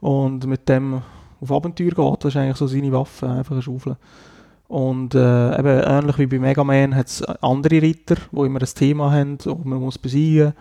[0.00, 1.02] und mit dem
[1.40, 2.24] auf Abenteuer geht.
[2.24, 3.96] Das ist eigentlich so seine Waffe, einfach eine Schaufel.
[4.68, 8.66] Und äh, eben ähnlich wie bei Mega Man hat es andere Ritter, die immer ein
[8.66, 10.52] Thema haben und man muss besiegen.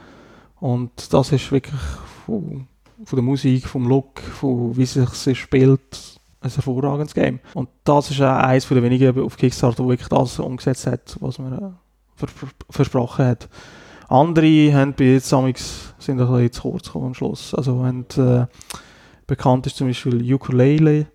[0.60, 1.80] Und das ist wirklich,
[2.26, 2.62] puh,
[3.04, 7.40] von der Musik, vom Look, von wie sich es spielt, ein hervorragendes Game.
[7.54, 11.40] Und das ist auch eines der wenigen auf Kickstarter, wo wirklich das umgesetzt hat, was
[11.40, 11.72] man äh,
[12.16, 13.50] ver ver versprochen hat.
[14.08, 17.54] Andere haben bei jetzt amigs, sind ein bisschen zu kurz gekommen am Schluss.
[17.54, 18.48] Also haben, äh,
[19.28, 21.08] bekannt ist zum Beispiel Ukulele.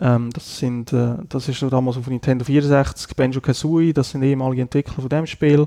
[0.00, 4.22] Ähm, das, sind, äh, das ist noch damals auf Nintendo 64, Banjo Kazooie, das sind
[4.22, 5.66] ehemalige Entwickler von dem Spiel,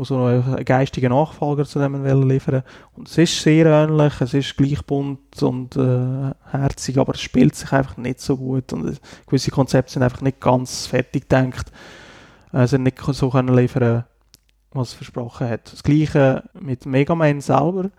[0.00, 2.62] die so einen geistigen Nachfolger zu dem liefern
[2.94, 7.54] Und es ist sehr ähnlich, es ist gleich bunt und äh, herzig, aber es spielt
[7.54, 11.70] sich einfach nicht so gut und äh, gewisse Konzepte sind einfach nicht ganz fertig gedacht.
[12.52, 14.04] Äh, sind nicht so können liefern
[14.72, 15.72] was versprochen hat.
[15.72, 17.90] Das gleiche mit Mega Man selber.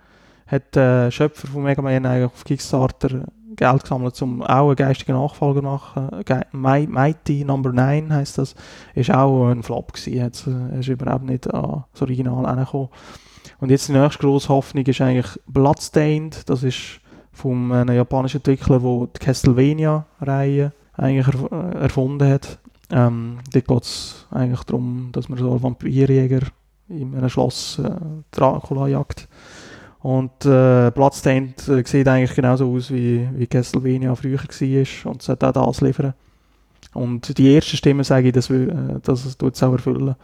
[0.47, 3.25] Hat der äh, Schöpfer von Mega Man eigentlich auf Kickstarter
[3.61, 6.89] Geld gesammelt, um auch einen geistigen Nachfolger zu machen.
[6.91, 8.55] Mighty Number 9 heisst das.
[8.95, 10.23] Ist auch ein Flop gewesen.
[10.23, 12.89] Hat, äh, ist überhaupt nicht an das Original angekommen.
[13.59, 16.49] Und jetzt die nächste grosse Hoffnung ist eigentlich Bloodstained.
[16.49, 16.99] Das ist
[17.31, 22.57] von einem japanischen Entwickler, der die Castlevania-Reihe eigentlich erfunden hat.
[22.89, 26.41] Ähm, dort geht es eigentlich darum, dass man so einen Vampirjäger
[26.89, 27.91] in einem Schloss äh,
[28.31, 29.27] Dracula jagt.
[30.01, 35.47] Und äh, Bloodstained äh, sieht eigentlich genauso aus wie, wie Castlevania früher war und sollte
[35.55, 36.13] auch das liefern.
[36.93, 40.15] Und die erste Stimme sage ich, dass, wir, äh, dass es auch erfüllen.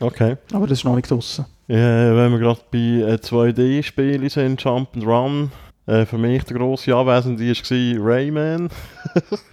[0.00, 0.36] Okay.
[0.52, 1.46] Aber das ist noch nicht draussen.
[1.68, 5.50] Ja, wenn wir gerade bei äh, 2D-Spielen sind, Jump and Run,
[5.86, 8.68] äh, für mich der grosse Anwesende war Rayman.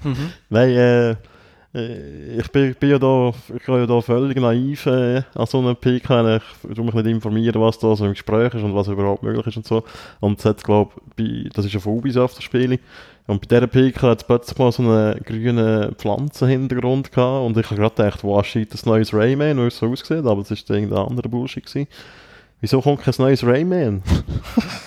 [0.03, 0.15] mhm.
[0.49, 1.15] Nein, äh,
[1.73, 6.35] ich bin, bin ja da, ich ja da völlig naiv äh, an so einem PK.
[6.35, 9.47] Ich tue mich nicht informieren, was da so im Gespräch ist und was überhaupt möglich
[9.47, 9.83] ist und so.
[10.19, 10.91] Und es hat, glaube
[11.53, 12.77] das ist ja von Ubisoft, das Spiel.
[13.27, 17.65] Und bei dieser PK hat es plötzlich mal so einen grünen Pflanzenhintergrund gehabt und ich
[17.67, 20.75] habe gerade gedacht, wow, shit, das neues Rayman, wie es so aussieht, aber es war
[20.75, 21.87] irgendein anderer Bullshit gewesen.
[22.59, 24.03] Wieso kommt kein neues Rayman?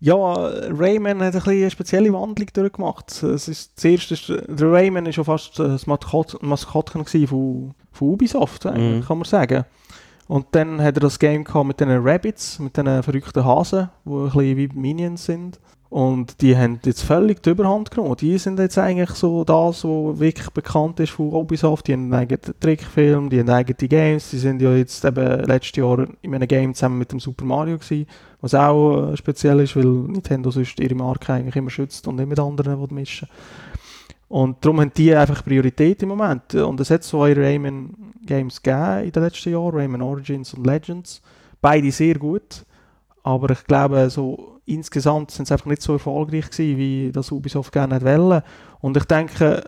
[0.00, 3.22] Ja, Rayman hat ein eine spezielle Wandlung durchgemacht.
[3.22, 9.04] Es ist zuerst, der Rayman war schon fast das Maskottchen von, von Ubisoft, mhm.
[9.06, 9.64] kann man sagen.
[10.28, 14.24] Und dann hat er das Game mit den Rabbits, mit den verrückten Hasen, die ein
[14.24, 15.58] bisschen wie Minions sind.
[15.90, 18.16] Und die haben jetzt völlig die Überhand genommen.
[18.16, 21.88] Die sind jetzt eigentlich so das, was wirklich bekannt ist von Ubisoft.
[21.88, 24.28] Die haben einen eigenen Trickfilm, die haben eigene Games.
[24.30, 27.78] Die sind ja jetzt eben letztes Jahr in einem Game zusammen mit dem Super Mario
[27.78, 28.06] gewesen,
[28.42, 32.28] was auch äh, speziell ist, weil Nintendo sonst ihre Marke eigentlich immer schützt und nicht
[32.28, 33.28] mit anderen mischen
[34.28, 36.54] Und darum haben die einfach Priorität im Moment.
[36.54, 41.22] Und es hat zwei Rayman Games gegeben in den letzten Jahren, Rayman Origins und Legends.
[41.62, 42.66] Beide sehr gut.
[43.28, 47.72] Aber ich glaube, so insgesamt sind sie einfach nicht so erfolgreich gewesen, wie das Ubisoft
[47.72, 48.42] gerne hätte wollen.
[48.80, 49.64] Und ich denke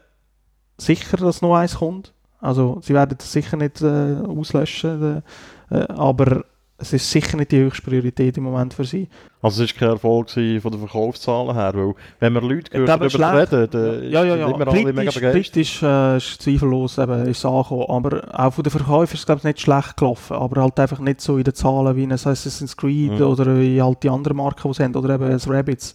[0.79, 2.15] sicher, dass noch eins kommt.
[2.41, 5.23] Also sie werden das sicher nicht äh, auslöschen,
[5.71, 6.47] äh, aber
[6.81, 9.09] es ist sicher nicht die höchste Priorität im Moment für sie.
[9.43, 13.11] Also es war kein Erfolg von den Verkaufszahlen her, weil wenn man Leute hört, darüber
[13.11, 13.53] schlecht.
[13.53, 14.49] reden, dann ja, ja, ja.
[14.49, 15.33] immer alle mega begeistert.
[15.33, 19.61] Britisch äh, ist zweifellos eben, ist angekommen, aber auch von den Verkäufern ist es nicht
[19.61, 23.23] schlecht gelaufen, aber halt einfach nicht so in den Zahlen wie ein Assassin's Creed mhm.
[23.23, 25.95] oder wie halt die anderen Marken, die sie haben, oder eben ein Rabbids.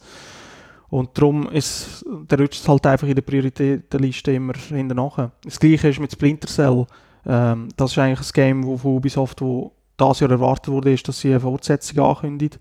[0.89, 5.31] Und darum ist, der rutscht halt einfach in der Prioritätenliste immer hinten nachher.
[5.43, 6.85] Das gleiche ist mit Splinter Cell.
[7.25, 11.07] Ähm, das ist eigentlich ein Game wo, von Ubisoft, wo das Jahr erwartet wurde, ist,
[11.07, 12.59] dass sie eine Fortsetzung ankündigt.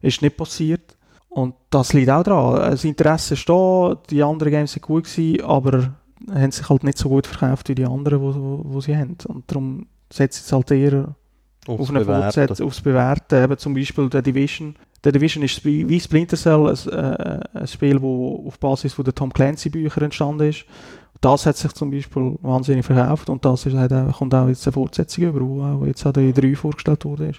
[0.00, 0.96] Ist nicht passiert.
[1.28, 2.70] Und das liegt auch daran.
[2.70, 5.94] Das Interesse ist da, die anderen Games sind gut gewesen, aber
[6.30, 9.16] haben sich halt nicht so gut verkauft wie die anderen, die wo, wo sie haben.
[9.28, 11.14] Und darum setzt es halt eher
[11.66, 13.42] aufs auf eine Fortsetzung, aufs Bewerten.
[13.42, 14.76] Eben zum Beispiel der Division.
[15.04, 19.14] Der Division ist wie Splinter Cell ein, äh, ein Spiel, das auf Basis von der
[19.14, 20.64] Tom Clancy Bücher entstanden ist
[21.22, 24.72] das hat sich zum Beispiel wahnsinnig verkauft und das ist, hat, kommt auch jetzt eine
[24.72, 27.32] Fortsetzung über, wo auch jetzt an die 3 vorgestellt wurde.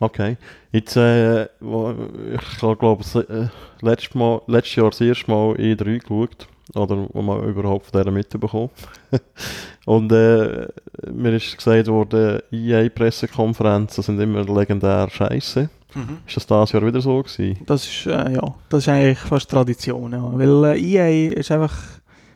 [0.00, 0.36] Okay.
[0.72, 6.48] Jetzt, äh, ich glaube, äh, letztes, Mal, letztes Jahr das erste Mal E3 geschaut.
[6.74, 8.70] Oder wo man überhaupt von dieser mitbekommen.
[9.84, 10.66] und äh,
[11.12, 15.68] mir ist gesagt worden, EA-Pressekonferenzen sind immer legendär scheiße.
[15.94, 16.18] Mhm.
[16.26, 17.58] Ist das dieses Jahr wieder so gewesen?
[17.66, 20.30] Das ist, äh, ja, das ist eigentlich fast Tradition, ja.
[20.32, 21.74] Weil äh, EA ist einfach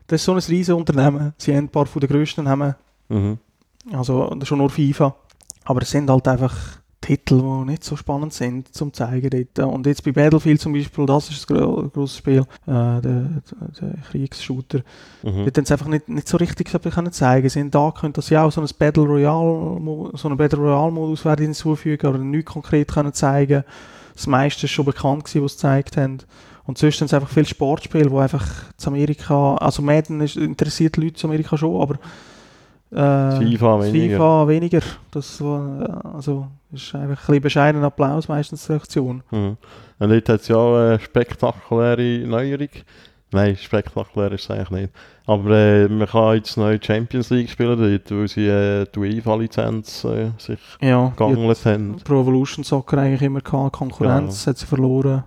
[0.09, 1.35] das ist so ein riesiges Unternehmen.
[1.39, 2.75] Sie haben ein paar von den grössten Namen.
[3.09, 3.39] Mhm.
[3.93, 5.15] Also schon nur FIFA.
[5.65, 9.73] Aber es sind halt einfach Titel, die nicht so spannend sind zum zeigen dort.
[9.73, 14.81] Und jetzt bei Battlefield zum Beispiel, das ist ein grosses Spiel, äh, der, der Kriegsshooter.
[15.23, 15.45] Mhm.
[15.45, 17.49] Dort haben sie einfach nicht, nicht so richtig können zeigen.
[17.49, 21.25] Sie haben da können, sie auch so ein Battle Royale, so einen Battle Royale Modus
[21.25, 23.65] werden hinzufügen, aber nicht konkret können zeigen.
[24.15, 26.19] Das meiste ist schon bekannt gewesen, was sie gezeigt haben.
[26.69, 30.97] Und sonst sind es einfach viele Sportspiele, die einfach zu Amerika, also Madden ist, interessiert
[30.97, 31.95] die Leute zu Amerika schon, aber
[32.91, 34.17] äh, FIFA weniger.
[34.17, 34.81] FIFA weniger.
[35.11, 39.23] Das, also Das ist einfach ein bisschen bescheidenen Applaus meistens die Reaktion.
[39.31, 39.57] Mhm.
[39.99, 42.69] Und dort hat es ja auch eine spektakuläre Neuerung.
[43.33, 44.93] Nein, spektakulär ist es eigentlich nicht.
[45.25, 50.05] Aber äh, man kann jetzt neue Champions League spielen, dort, weil sie äh, die UEFA-Lizenz
[50.05, 51.97] äh, sich Ja, gegangelt haben.
[52.05, 53.73] Pro Evolution Soccer eigentlich immer gehabt.
[53.73, 55.25] Konkurrenz hat sie verloren.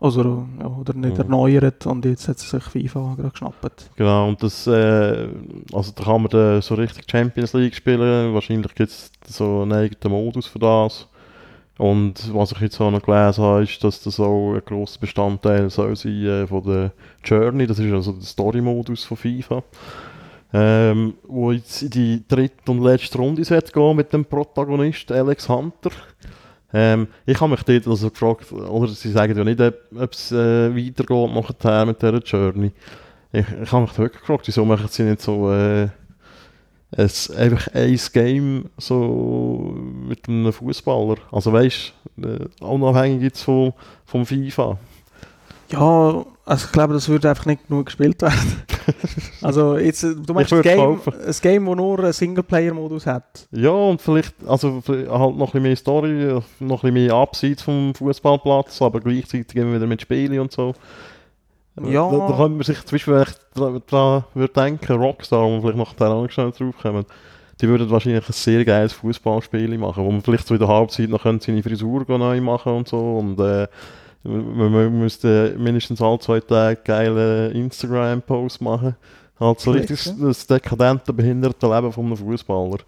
[0.00, 1.22] Also, ja, oder nicht Ja.
[1.24, 3.90] erneuert und jetzt hat sich FIFA gerade geschnappt.
[3.96, 5.28] Genau, und das, äh,
[5.72, 8.34] also da kann man dann so richtig Champions League spielen.
[8.34, 11.08] Wahrscheinlich gibt es so einen eigenen Modus für das.
[11.78, 15.70] Und was ich jetzt auch noch gelesen habe, ist, dass das auch ein grosser Bestandteil
[15.70, 16.92] soll sein äh, von der
[17.24, 17.66] Journey.
[17.66, 19.62] Das ist also der Story-Modus von FIFA.
[20.52, 25.90] Ähm, wo jetzt in die dritte und letzte Runde gehen mit dem Protagonist Alex Hunter.
[26.76, 30.74] Ähm, ich habe mich dort also gefragt, oder sie sagen ja nicht, ob es äh,
[30.74, 32.72] weitergeht nachher mit dieser Journey.
[33.32, 35.88] Ich, ich habe mich wirklich gefragt, wieso machen sie nicht so äh,
[36.90, 39.72] es, einfach ein Game so
[40.08, 41.16] mit einem Fußballer?
[41.30, 43.72] Also weißt du, äh, unabhängig jetzt von,
[44.04, 44.76] vom FIFA.
[45.70, 48.62] Ja, also ich glaube, das würde einfach nicht genug gespielt werden.
[49.42, 53.48] also jetzt, äh, du meinst ein Game, ein Game, das nur einen Singleplayer-Modus hat.
[53.50, 57.14] Ja, und vielleicht, also vielleicht halt noch ein bisschen mehr Story, noch ein bisschen mehr
[57.14, 60.74] abseits vom Fußballplatz, aber gleichzeitig immer wieder mit Spielen und so.
[61.82, 62.10] Ja.
[62.10, 63.24] Da, da könnte man sich zum Beispiel
[63.54, 67.04] dran würde denken, Rockstar, wo wir vielleicht noch auch schnell drauf kommen,
[67.60, 71.08] die würden wahrscheinlich ein sehr geiles Fußballspiel machen, wo man vielleicht so in der Halbzeit
[71.08, 73.66] noch seine Frisur neu machen und so und äh,
[74.24, 78.96] man, man müsste mindestens alle zwei Tage geile Instagram-Posts machen.
[79.38, 82.78] Halt so richtig das dekadente, behinderte Leben von einem Fußballer.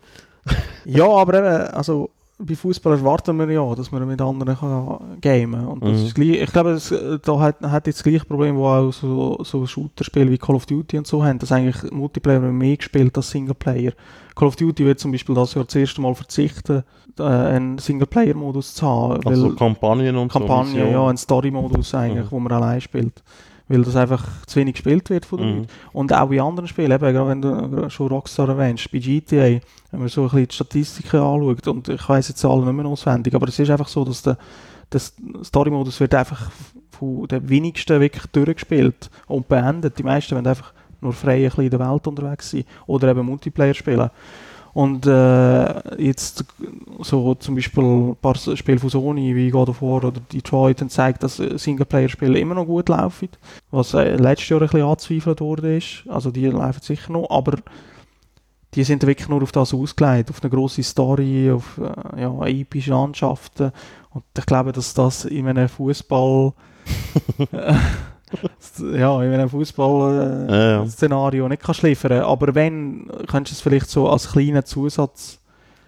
[0.84, 5.66] Ja, aber eben, also bei Fußball erwarten wir ja, dass man mit anderen kann gamen
[5.66, 6.06] und das Mhm.
[6.06, 9.42] ist gleich, ich glaube, das, da hat, hat jetzt das gleiche Problem, wo auch so,
[9.42, 13.30] so Shooter-Spiele wie Call of Duty und so haben, dass eigentlich Multiplayer mehr gespielt als
[13.30, 13.92] Singleplayer.
[14.36, 16.84] Call of Duty wird zum Beispiel das Jahr das erste Mal verzichten,
[17.18, 20.90] äh, einen Singleplayer-Modus zu haben, Also Kampagnen und Kampagne, so.
[20.92, 22.30] ja, ein Story-Modus eigentlich, Mhm.
[22.30, 23.22] wo man allein spielt.
[23.68, 25.56] Weil das einfach zu wenig gespielt wird von den Mhm.
[25.62, 25.68] Leuten.
[25.92, 29.58] Und auch in anderen Spielen, eben, gerade wenn du schon Rockstar erwähnst, bei GTA,
[29.90, 32.86] wenn man so ein bisschen die Statistiken anschaut, und ich weiss jetzt alle nicht mehr
[32.86, 34.36] auswendig, aber es ist einfach so, dass der,
[34.92, 35.00] der
[35.42, 36.50] Story-Modus wird einfach
[36.90, 39.98] von den wenigsten wirklich durchgespielt und beendet.
[39.98, 43.26] Die meisten wollen einfach nur frei ein bisschen in der Welt unterwegs sein oder eben
[43.26, 44.10] Multiplayer spielen.
[44.76, 46.44] Und äh, jetzt
[47.00, 50.90] so zum Beispiel ein paar Spiele von Sony wie God of War oder Detroit haben
[50.90, 53.30] zeigt, dass äh, Singleplayer-Spiele immer noch gut laufen.
[53.70, 56.04] Was äh, letztes Jahr ein bisschen angezweifelt worden ist.
[56.08, 57.56] Also die laufen sicher noch, aber
[58.74, 62.90] die sind wirklich nur auf das ausgelegt, auf eine grosse Story, auf äh, ja, epische
[62.90, 63.72] Landschaften.
[64.10, 66.52] Und ich glaube, dass das in einem Fußball
[68.78, 71.48] ja, in einem Fußball äh, Ja, ja.
[71.48, 72.22] Nicht kannst liefern.
[72.22, 75.40] Aber wenn, könntest du es vielleicht so als kleinen Zusatz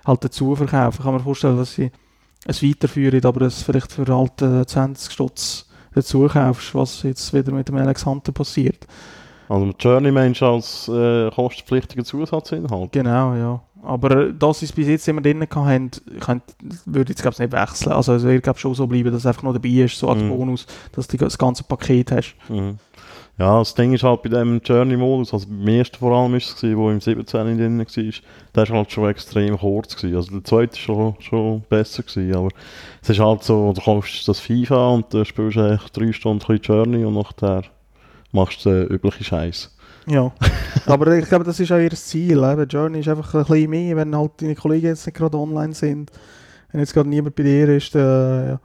[0.07, 0.96] halt dazu verkaufen.
[0.98, 1.90] Ich kann mir vorstellen, dass sie
[2.46, 7.68] es weiterführen, aber es vielleicht für äh, 20 Stutz dazu kaufst, was jetzt wieder mit
[7.68, 8.87] dem Alex Hunter passiert.
[9.48, 12.92] Also Journey meinst du als äh, kostenpflichtiger Zusatzinhalt?
[12.92, 13.61] Genau, ja.
[13.83, 16.43] Aber sie es bis jetzt immer drin hatten, könnt,
[16.85, 17.93] würde ich jetzt glaube ich nicht wechseln.
[17.93, 20.23] Also es wird glaube schon so bleiben, dass es einfach noch dabei ist, so als
[20.23, 20.31] Mhm.
[20.31, 22.35] Bonus, dass du das ganze Paket hast.
[22.49, 22.79] Mhm.
[23.38, 26.77] Ja, das Ding ist halt bei dem Journey-Modus, also beim ersten vor allem ist es
[26.77, 28.12] wo im 17 drin war,
[28.57, 30.17] der war halt schon extrem kurz gewesen.
[30.17, 32.49] Also der zweite war schon, schon besser gewesen, aber
[33.01, 36.57] es ist halt so, du kommst das FIFA und dann spielst du echt drei Stunden
[36.57, 37.62] Journey und nachher
[38.33, 39.73] machst du den üblichen Scheiß.
[40.09, 40.33] Ja,
[40.87, 42.38] aber ich glaube, das ist auch ihr Ziel.
[42.38, 42.68] Eben.
[42.68, 46.11] Journey ist einfach ein bisschen mehr, wenn halt deine Kollegen jetzt nicht gerade online sind.
[46.73, 48.61] Wenn jetzt gerade niemand bei dir ist, dann, ja,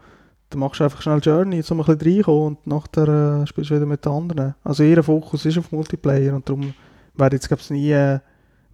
[0.49, 3.75] dann machst du einfach schnell Journey, um ein bisschen reinkommen und nachher äh, spielst du
[3.75, 4.55] wieder mit den anderen.
[4.63, 6.73] Also ihr Fokus ist auf Multiplayer und darum
[7.15, 8.19] werde jetzt glaube ich nie äh,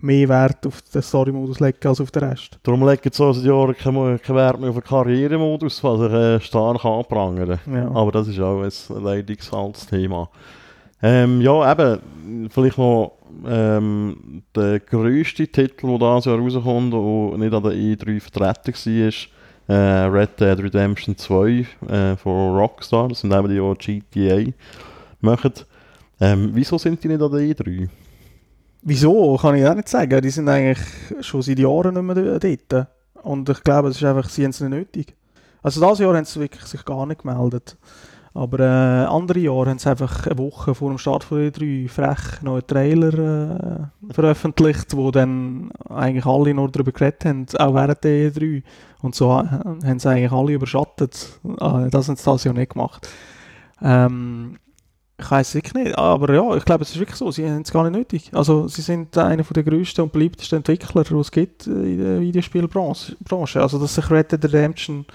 [0.02, 2.60] mehr Wert auf den Story-Modus legen als auf den Rest.
[2.64, 6.40] Darum jetzt so seit Jahren kein, kein Wert mehr auf den Karrieremodus, was ich äh,
[6.40, 7.60] stark anprangere.
[7.72, 7.90] Ja.
[7.92, 10.30] Aber das ist auch ein leidiges altes Thema.
[11.02, 13.14] Ähm, ja, eben, vielleicht noch
[13.48, 18.74] ähm, der grösste Titel, der dieses Jahr rauskommt und nicht an der E3 vertreten
[19.68, 23.08] war, äh, Red Dead Redemption 2 äh, von Rockstar.
[23.08, 24.52] Das sind eben die, die GTA
[25.22, 25.54] machen.
[26.20, 27.88] Ähm, wieso sind die nicht an der E E3?
[28.82, 30.22] Wieso, kann ich auch nicht sagen.
[30.22, 30.80] Die sind eigentlich
[31.22, 32.88] schon seit Jahren nicht mehr dort.
[33.24, 35.16] Und ich glaube, es ist einfach, sie haben es nicht nötig.
[35.62, 37.78] Also dieses Jahr haben sie wirklich sich gar nicht gemeldet.
[38.34, 42.42] Aber äh, andere Jahre haben sie einfach eine Woche vor dem Start von E3 frech
[42.42, 48.04] noch einen Trailer äh, veröffentlicht, wo dann eigentlich alle nur darüber geredet haben, auch während
[48.04, 48.64] der E3.
[49.02, 49.46] Und so äh,
[49.88, 51.40] haben sie eigentlich alle überschattet.
[51.44, 53.08] Äh, das haben sie das Jahr nicht gemacht.
[53.82, 54.58] Ähm,
[55.22, 57.72] Ich weiß wirklich nicht, aber ja, ich glaube, es ist wirklich so, sie haben es
[57.74, 58.32] gar nicht nötig.
[58.34, 63.18] Also sie sind einer der grössten und beliebtesten Entwickler, die es gibt in der Videospielbranche.
[63.62, 65.06] Also dass sich Red Dead Redemption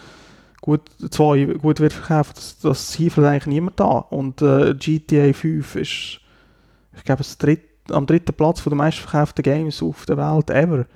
[0.65, 4.05] gut, zwei gut wird verkauft, das, das zweifelt eigentlich niemand an.
[4.09, 6.21] Und äh, GTA 5 ist,
[6.97, 7.61] ich glaube, dritt,
[7.91, 10.87] am dritten Platz von den meistverkauften Games auf der Welt ever.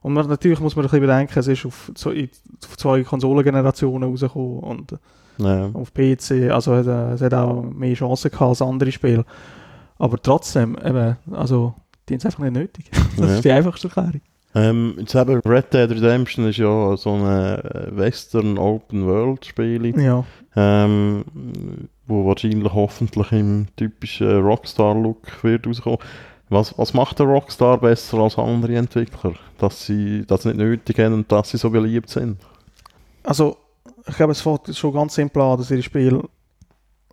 [0.00, 2.30] Und man, natürlich muss man ein bisschen bedenken, es ist auf, zwei,
[2.64, 4.96] auf zwei Konsolengenerationen rausgekommen und
[5.38, 5.70] ja.
[5.72, 9.24] auf PC, also es, es hat auch mehr Chancen gehabt als andere Spiele.
[9.98, 11.74] Aber trotzdem, eben, also,
[12.08, 12.90] die haben es einfach nicht nötig.
[13.16, 13.34] das ja.
[13.34, 14.20] ist die einfachste Erklärung.
[14.54, 19.98] Ähm, jetzt eben Red Dead Redemption ist ja so ein äh, Western Open World Spiel.
[20.00, 20.24] Ja.
[20.54, 21.24] Ähm,
[22.06, 25.98] wo wahrscheinlich hoffentlich im typischen Rockstar-Look wird rauskommen.
[26.50, 29.32] Was, was macht der Rockstar besser als andere Entwickler?
[29.58, 32.38] Dass sie das nicht nötig haben und dass sie so beliebt sind?
[33.22, 33.56] Also,
[34.06, 36.22] ich glaube, es fängt schon ganz simpel an, dass ihre Spiele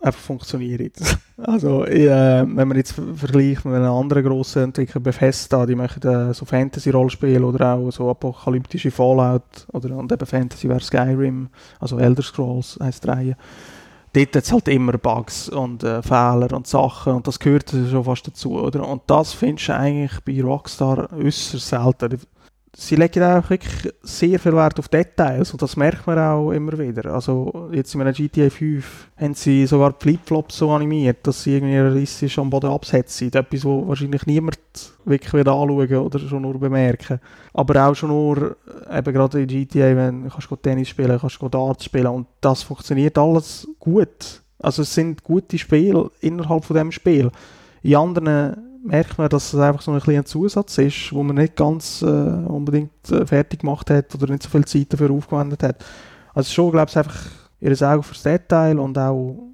[0.01, 0.91] einfach funktionieren.
[1.43, 6.35] Also, äh, wenn man jetzt vergleicht mit einem anderen grossen Entwickler, Bethesda, die machen äh,
[6.35, 11.49] so Fantasy-Rollspiele oder auch so apokalyptische Fallout oder und eben Fantasy wäre Skyrim,
[11.79, 13.35] also Elder Scrolls heisst Reihe.
[14.13, 18.03] Dort hat es halt immer Bugs und äh, Fehler und Sachen und das gehört schon
[18.03, 18.87] fast dazu, oder?
[18.87, 22.19] Und das findest du eigentlich bei Rockstar äußerst selten
[22.73, 26.77] sie legen auch wirklich sehr viel Wert auf Details und das merkt man auch immer
[26.77, 27.13] wieder.
[27.13, 31.77] Also jetzt in einem GTA 5 haben sie sogar Flipflops so animiert, dass sie irgendwie
[31.77, 33.31] realistisch am Boden absetzen.
[33.33, 34.57] Etwas, wo wahrscheinlich niemand
[35.03, 37.19] wirklich wird anschauen oder schon nur bemerken.
[37.53, 38.55] Aber auch schon nur,
[38.89, 42.63] eben gerade in GTA, wenn du kannst Tennis spielen, kannst du Darts spielen und das
[42.63, 44.41] funktioniert alles gut.
[44.59, 47.31] Also es sind gute Spiele innerhalb von dem Spiel.
[47.83, 51.55] In anderen merkt man, dass es einfach so ein kleiner Zusatz ist, wo man nicht
[51.55, 55.85] ganz äh, unbedingt äh, fertig gemacht hat oder nicht so viel Zeit dafür aufgewendet hat.
[56.33, 57.25] Also schon, glaube ich, einfach
[57.59, 59.51] ihr Auge fürs Detail und auch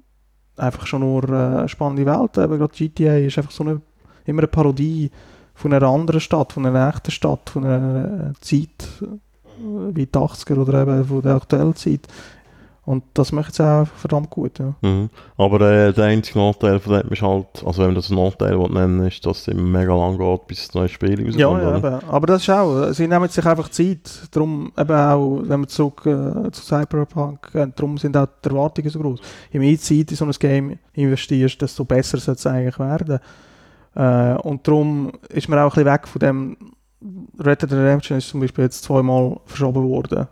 [0.56, 2.38] einfach schon nur eine äh, spannende Welt.
[2.38, 3.80] Eben gerade GTA ist einfach so eine,
[4.24, 5.10] immer eine Parodie
[5.54, 9.06] von einer anderen Stadt, von einer echten Stadt, von einer äh, Zeit äh,
[9.94, 12.06] wie die 80er oder eben von der aktuellen Zeit.
[12.88, 14.58] Und das macht es auch verdammt gut.
[14.58, 14.72] Ja.
[14.80, 15.10] Mhm.
[15.36, 19.06] Aber äh, der einzige Nachteil von dem ist halt, also wenn man das Nachteil nennen
[19.06, 21.36] ist, dass es immer mega lang geht, bis das neue Spiel rauskommt.
[21.36, 22.08] Ja, ja eben.
[22.08, 24.10] aber das ist auch, sie nehmen sich einfach Zeit.
[24.30, 28.88] Darum eben auch, wenn wir zurück äh, zu Cyberpunk gehen, darum sind auch die Erwartungen
[28.88, 29.20] so groß.
[29.52, 33.18] Je mehr Zeit in so ein Game investierst, desto besser soll es eigentlich werden.
[33.96, 36.56] Äh, und darum ist man auch ein bisschen weg von dem
[37.38, 40.26] Red Dead Redemption ist zum Beispiel jetzt zweimal verschoben worden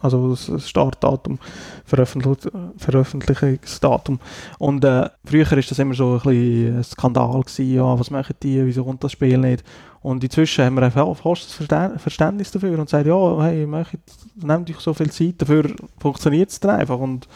[0.00, 1.38] also das Startdatum,
[1.84, 2.38] Veröffentlich
[2.78, 4.18] Veröffentlichungsdatum.
[4.58, 8.34] Und äh, früher war das immer so ein bisschen ein Skandal gewesen, ja, was machen
[8.42, 9.64] die, wieso kommt das Spiel nicht?
[10.02, 14.80] Und inzwischen haben wir einfach fast das Verständnis dafür und sagen, ja, hey, nehmt euch
[14.80, 17.28] so viel Zeit, dafür funktioniert es dann einfach und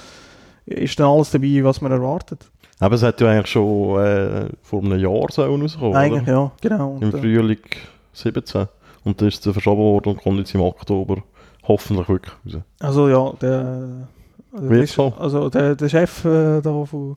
[0.64, 2.46] ist dann alles dabei, was man erwartet.
[2.80, 6.32] Aber es hat ja eigentlich schon äh, vor einem Jahr so rausgekommen, Eigentlich, oder?
[6.32, 6.98] ja, genau.
[7.00, 7.58] Im äh, Frühling
[8.14, 8.66] 17.
[9.04, 11.22] Und dann ist es verschoben worden und kommt jetzt im Oktober
[11.64, 12.62] hoffentlich wirklich raus.
[12.80, 14.08] Also ja, der,
[14.52, 15.12] der, so?
[15.18, 17.16] also der, der Chef äh, da von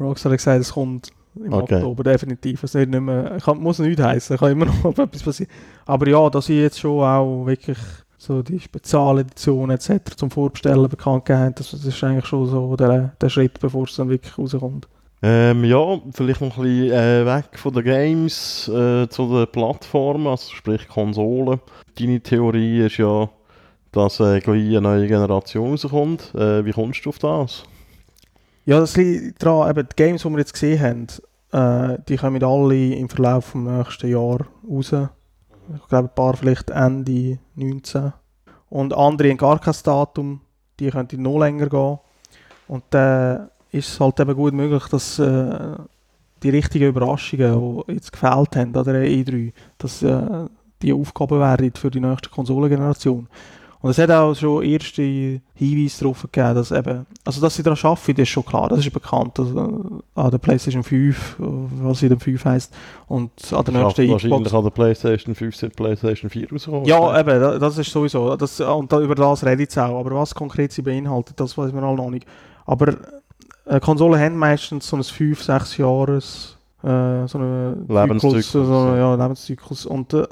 [0.00, 1.76] Rockstar hat gesagt, es kommt im okay.
[1.76, 2.62] Oktober definitiv.
[2.64, 5.50] Es nicht mehr, kann, muss nicht heißen, kann immer noch etwas passieren.
[5.86, 7.78] Aber ja, dass ich jetzt schon auch wirklich
[8.18, 10.16] so die Spezialeditionen etc.
[10.16, 13.96] zum Vorbestellen bekannt gegeben das, das ist eigentlich schon so der, der Schritt, bevor es
[13.96, 14.86] dann wirklich rauskommt.
[15.24, 20.26] Ähm, ja, vielleicht noch ein bisschen äh, weg von den Games äh, zu den Plattformen,
[20.26, 21.60] also sprich Konsolen.
[21.98, 23.28] Deine Theorie ist ja,
[23.92, 26.34] dass äh, gleich eine neue Generation rauskommt.
[26.34, 27.62] Äh, wie kommst du auf das?
[28.64, 31.06] Ja, das liegt daran, eben die Games, die wir jetzt gesehen haben,
[31.52, 34.92] äh, die kommen alle im Verlauf des nächsten Jahres raus.
[35.74, 38.12] Ich glaube, ein paar vielleicht Ende 19.
[38.70, 40.40] Und andere haben gar kein Datum,
[40.80, 41.98] die könnten noch länger gehen.
[42.68, 45.76] Und dann ist es halt eben gut möglich, dass äh,
[46.42, 50.46] die richtigen Überraschungen, die jetzt gefehlt haben an der E3, dass äh,
[50.80, 53.28] die Aufgaben werden für die nächste Konsolengeneration.
[53.82, 55.02] Und es hat auch schon erste
[55.54, 58.92] Hinweise darauf gegeben, dass eben, also dass sie daran arbeiten, ist schon klar, das ist
[58.92, 62.72] bekannt, also, an der PlayStation 5, was sie dann 5 heisst,
[63.08, 64.24] und an der nächsten Xbox.
[64.24, 66.84] Wahrscheinlich an der PlayStation 5 sind PlayStation 4 rausgekommen.
[66.86, 70.32] Ja, eben, das ist sowieso, das, und da, über das rede ich auch, aber was
[70.32, 72.26] konkret sie beinhaltet, das weiß man alle noch nicht.
[72.66, 72.94] Aber
[73.66, 78.94] äh, Konsolen haben meistens so ein 5, 6 Jahres äh, so einen Lebenszyklus, Zyklus, so,
[78.96, 80.26] ja, Lebenszyklus und äh,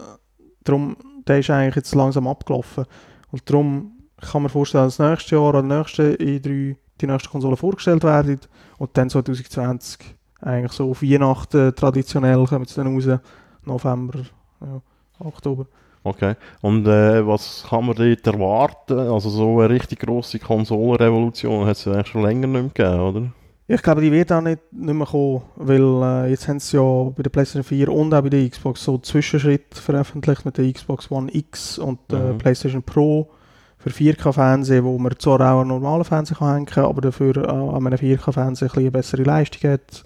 [0.64, 0.96] darum,
[1.26, 2.86] der ist eigentlich jetzt langsam abgelaufen.
[3.30, 7.56] Und darum kann man vorstellen, dass nächstes Jahr an der nächsten E3 die nächste Konsole
[7.56, 8.40] vorgestellt werden
[8.78, 13.20] und dann 2020 eigentlich so auf Weihnachten traditionell kommen sie dann raus,
[13.64, 14.20] November,
[14.60, 14.80] ja,
[15.18, 15.66] Oktober.
[16.02, 18.98] Okay, und äh, was kann man dort erwarten?
[18.98, 23.32] Also so eine richtig grosse Konsolenrevolution hat es ja schon länger nicht mehr gegeben, oder?
[23.72, 26.82] Ich glaube, die wird auch nicht, nicht mehr kommen, weil äh, jetzt haben sie ja
[26.82, 31.08] bei der PlayStation 4 und auch bei der Xbox so Zwischenschritt veröffentlicht mit der Xbox
[31.08, 32.38] One X und der Mhm.
[32.38, 33.30] PlayStation Pro
[33.78, 37.74] für 4K-Fernsehen, wo man zwar auch einen normalen Fernseher kann hängen kann, aber dafür auch
[37.76, 40.02] an einem 4K-Fernseher ein eine bessere Leistung hat.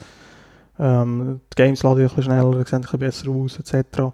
[0.78, 4.12] Ähm, die Games laden ein bisschen schneller, sehen ein bisschen besser aus, etc.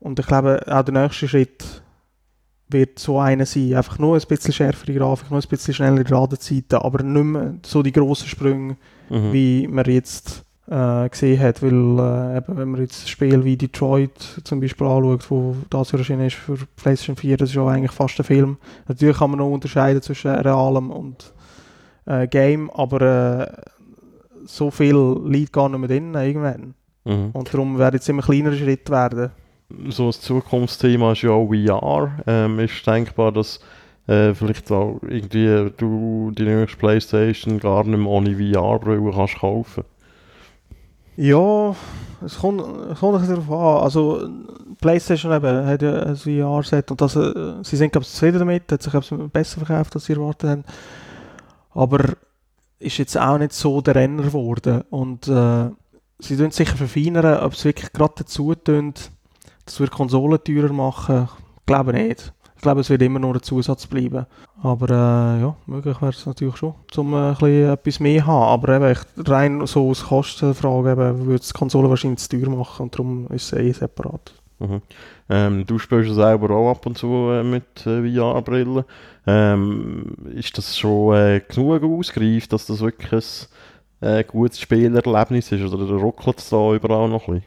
[0.00, 1.82] Und ich glaube, auch der nächste Schritt
[2.70, 3.74] wird so einer sein.
[3.74, 7.82] Einfach nur ein bisschen schärfere Grafik, nur ein bisschen schnellere Ladezeiten, aber nicht mehr so
[7.82, 8.76] die grossen Sprünge,
[9.10, 9.32] Mhm.
[9.32, 11.62] wie man jetzt äh, gesehen hat.
[11.62, 15.92] Weil, äh, eben, wenn man jetzt ein Spiel wie Detroit zum Beispiel anschaut, wo das
[15.92, 18.56] erschienen ist für PlayStation 4, das ist ja eigentlich fast ein Film.
[18.86, 21.32] Natürlich kann man noch unterscheiden zwischen realem und
[22.06, 23.52] äh, Game, aber äh,
[24.46, 26.74] so viel liegt gar nicht mehr drin irgendwann.
[27.04, 27.30] Mhm.
[27.32, 29.30] Und darum werden jetzt immer kleinere Schritte werden.
[29.88, 32.10] So ein Zukunftsthema ist ja auch VR.
[32.26, 33.60] Ähm, ist denkbar, dass
[34.06, 39.84] äh, vielleicht auch irgendwie du die nächste Playstation gar nicht mehr ohne VR-Brille kannst kaufen.
[41.16, 41.74] Ja,
[42.24, 43.82] es kommt, es kommt darauf an.
[43.84, 44.28] Also,
[44.80, 48.70] PlayStation eben hat ja ein VR-Set und das, äh, sie sind, glaube ich, zufrieden damit,
[48.72, 50.64] hat sich glaub besser verkauft, als sie erwartet haben.
[51.72, 52.16] Aber
[52.78, 54.82] ist jetzt auch nicht so der Renner geworden.
[54.90, 55.70] Und äh,
[56.18, 58.94] sie tun sicher verfeinern, ob es wirklich gerade dazu tun,
[59.64, 61.28] dass wir Konsolen teurer machen,
[61.66, 62.32] glaube nicht.
[62.56, 64.26] Ich glaube, es wird immer nur ein Zusatz bleiben.
[64.62, 68.52] Aber äh, ja, möglich wäre es natürlich schon, um äh, bisschen etwas mehr haben.
[68.52, 72.82] Aber eben, ich, rein so aus Kostenfrage würde es die Konsole wahrscheinlich zu teuer machen
[72.82, 74.34] und darum ist es eh separat.
[74.58, 74.82] Mhm.
[75.30, 78.84] Ähm, du spielst ja selber auch ab und zu äh, mit äh, VR-Brillen.
[79.26, 83.46] Ähm, ist das schon äh, genug ausgereift, dass das wirklich
[84.02, 85.72] ein äh, gutes Spielerlebnis ist?
[85.72, 87.42] Oder ruckelt es da überall noch ein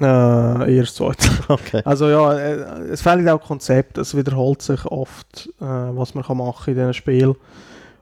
[0.00, 1.18] Äh, erst zweit.
[1.18, 1.44] bisschen?
[1.48, 1.82] Okay.
[1.84, 6.38] Also ja, äh, es fehlt auch Konzept, es wiederholt sich oft, äh, was man kann
[6.38, 7.34] machen in diesen Spielen.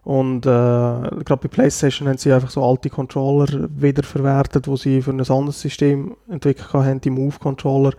[0.04, 5.10] Und äh, gerade bei PlayStation haben sie einfach so alte Controller wiederverwertet, wo sie für
[5.10, 7.92] ein anderes System entwickelt haben, die Move-Controller.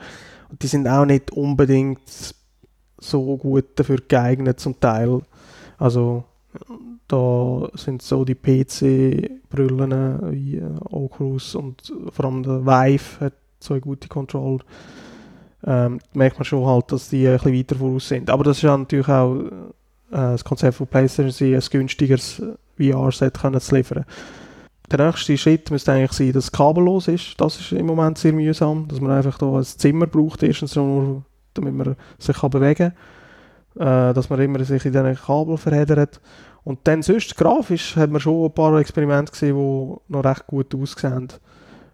[0.50, 2.34] Und die sind auch nicht unbedingt
[2.97, 5.22] so gut dafür geeignet zum Teil.
[5.78, 6.24] Also
[7.08, 13.80] da sind so die PC-Brillen wie äh, Oculus und vor allem der Vive hat so
[13.80, 14.64] gute Controller.
[15.66, 18.30] Ähm, merkt man schon halt, dass die ein bisschen weiter voraus sind.
[18.30, 19.51] Aber das ist ja natürlich auch äh,
[20.12, 22.41] das Konzept von PlayStation, sie ein günstigeres
[22.78, 24.05] VR-Set zu liefern.
[24.91, 27.39] Der nächste Schritt müsste eigentlich sein, dass es kabellos ist.
[27.39, 31.24] Das ist im Moment sehr mühsam, dass man einfach da ein Zimmer braucht, erstens nur,
[31.53, 32.93] damit man sich kann bewegen
[33.76, 36.20] kann, äh, dass man immer sich in diesen Kabel verheddert.
[36.64, 40.74] Und dann sonst grafisch hat man schon ein paar Experimente gesehen, die noch recht gut
[40.74, 41.28] aussehen.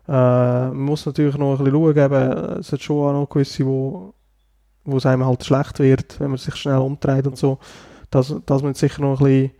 [0.07, 4.13] Äh, man muss natürlich noch ein bisschen schauen, es hat schon auch noch gewisse, wo,
[4.83, 7.59] wo es einem halt schlecht wird, wenn man sich schnell umdreht und so.
[8.11, 9.51] Das, das muss sicher noch ein bisschen,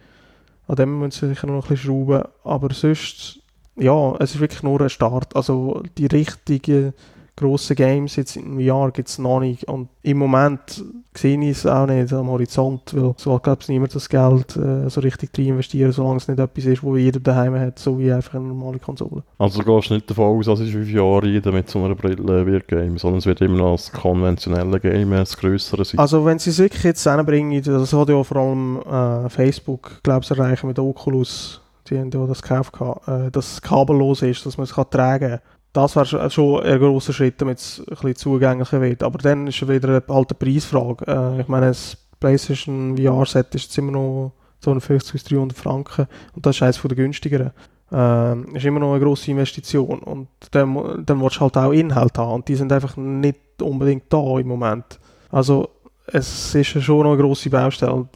[0.68, 2.24] an dem wir sicher noch ein bisschen schrauben.
[2.44, 3.40] Aber sonst,
[3.76, 5.36] ja, es ist wirklich nur ein Start.
[5.36, 6.94] Also die richtigen
[7.36, 9.66] grossen Games jetzt im Jahr gibt es noch nicht.
[9.66, 10.84] Und im Moment
[11.18, 14.90] sehe ich es auch nicht am Horizont, weil so glaube ich niemand das Geld äh,
[14.90, 18.12] so richtig rein investieren, solange es nicht etwas ist, wo jeder daheim hat, so wie
[18.12, 19.24] einfach eine normale Konsole.
[19.38, 22.46] Also du gehst nicht davon aus, dass in fünf Jahren jeder mit so einer Brille
[22.46, 26.00] wird Game, sondern es wird immer noch als konventionelle Game das grössere sein.
[26.00, 30.24] Also wenn sie es wirklich jetzt hinbringen, das hat ja vor allem äh, Facebook, glaube
[30.24, 32.74] ich, erreichen mit Oculus, die haben ja das gekauft,
[33.08, 35.40] äh, dass es kabellos ist, dass man es kann tragen kann.
[35.76, 39.04] Das wäre schon- ein grosser Schritt, damit es ein bisschen zugänglicher wird.
[39.04, 41.06] Aber dann ist schon wieder eine alte Preisfrage.
[41.06, 46.46] Äh, ich meine, das PlayStation VR-Set ist jetzt immer noch 250 bis 300 Franken und
[46.46, 47.52] das ist eines der günstigeren.
[47.92, 52.18] Ähm, ist immer noch eine grosse Investition und dann, dann willst du halt auch Inhalt
[52.18, 55.00] haben und die sind einfach nicht unbedingt da im Moment.
[55.30, 55.70] Also
[56.08, 58.08] es ist schon noch eine grosse Baustelle,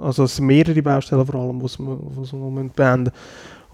[0.00, 3.12] also es sind mehrere Baustellen vor allem, die man beenden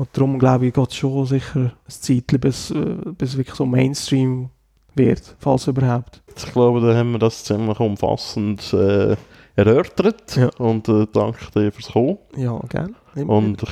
[0.01, 3.55] und darum glaube ich, geht es schon sicher ein Zeitchen, bis, äh, bis es wirklich
[3.55, 4.48] so Mainstream
[4.94, 6.22] wird, falls überhaupt.
[6.34, 9.14] Ich glaube, da haben wir das ziemlich umfassend äh,
[9.57, 10.48] erörtert Ja.
[10.57, 12.16] und äh, danke dir fürs Kommen.
[12.34, 12.94] Ja, gerne.
[13.14, 13.68] Immer Und ich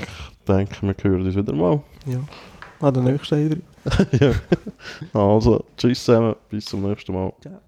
[0.47, 1.81] denke, wir hören uns wieder mal.
[2.05, 2.19] wieder.
[2.19, 2.87] ja.
[2.87, 3.63] An der nächsten wieder.
[5.15, 5.19] ja.
[5.19, 7.33] Also, tschüss zusammen, bis zum nächsten Mal.
[7.41, 7.59] Ciao.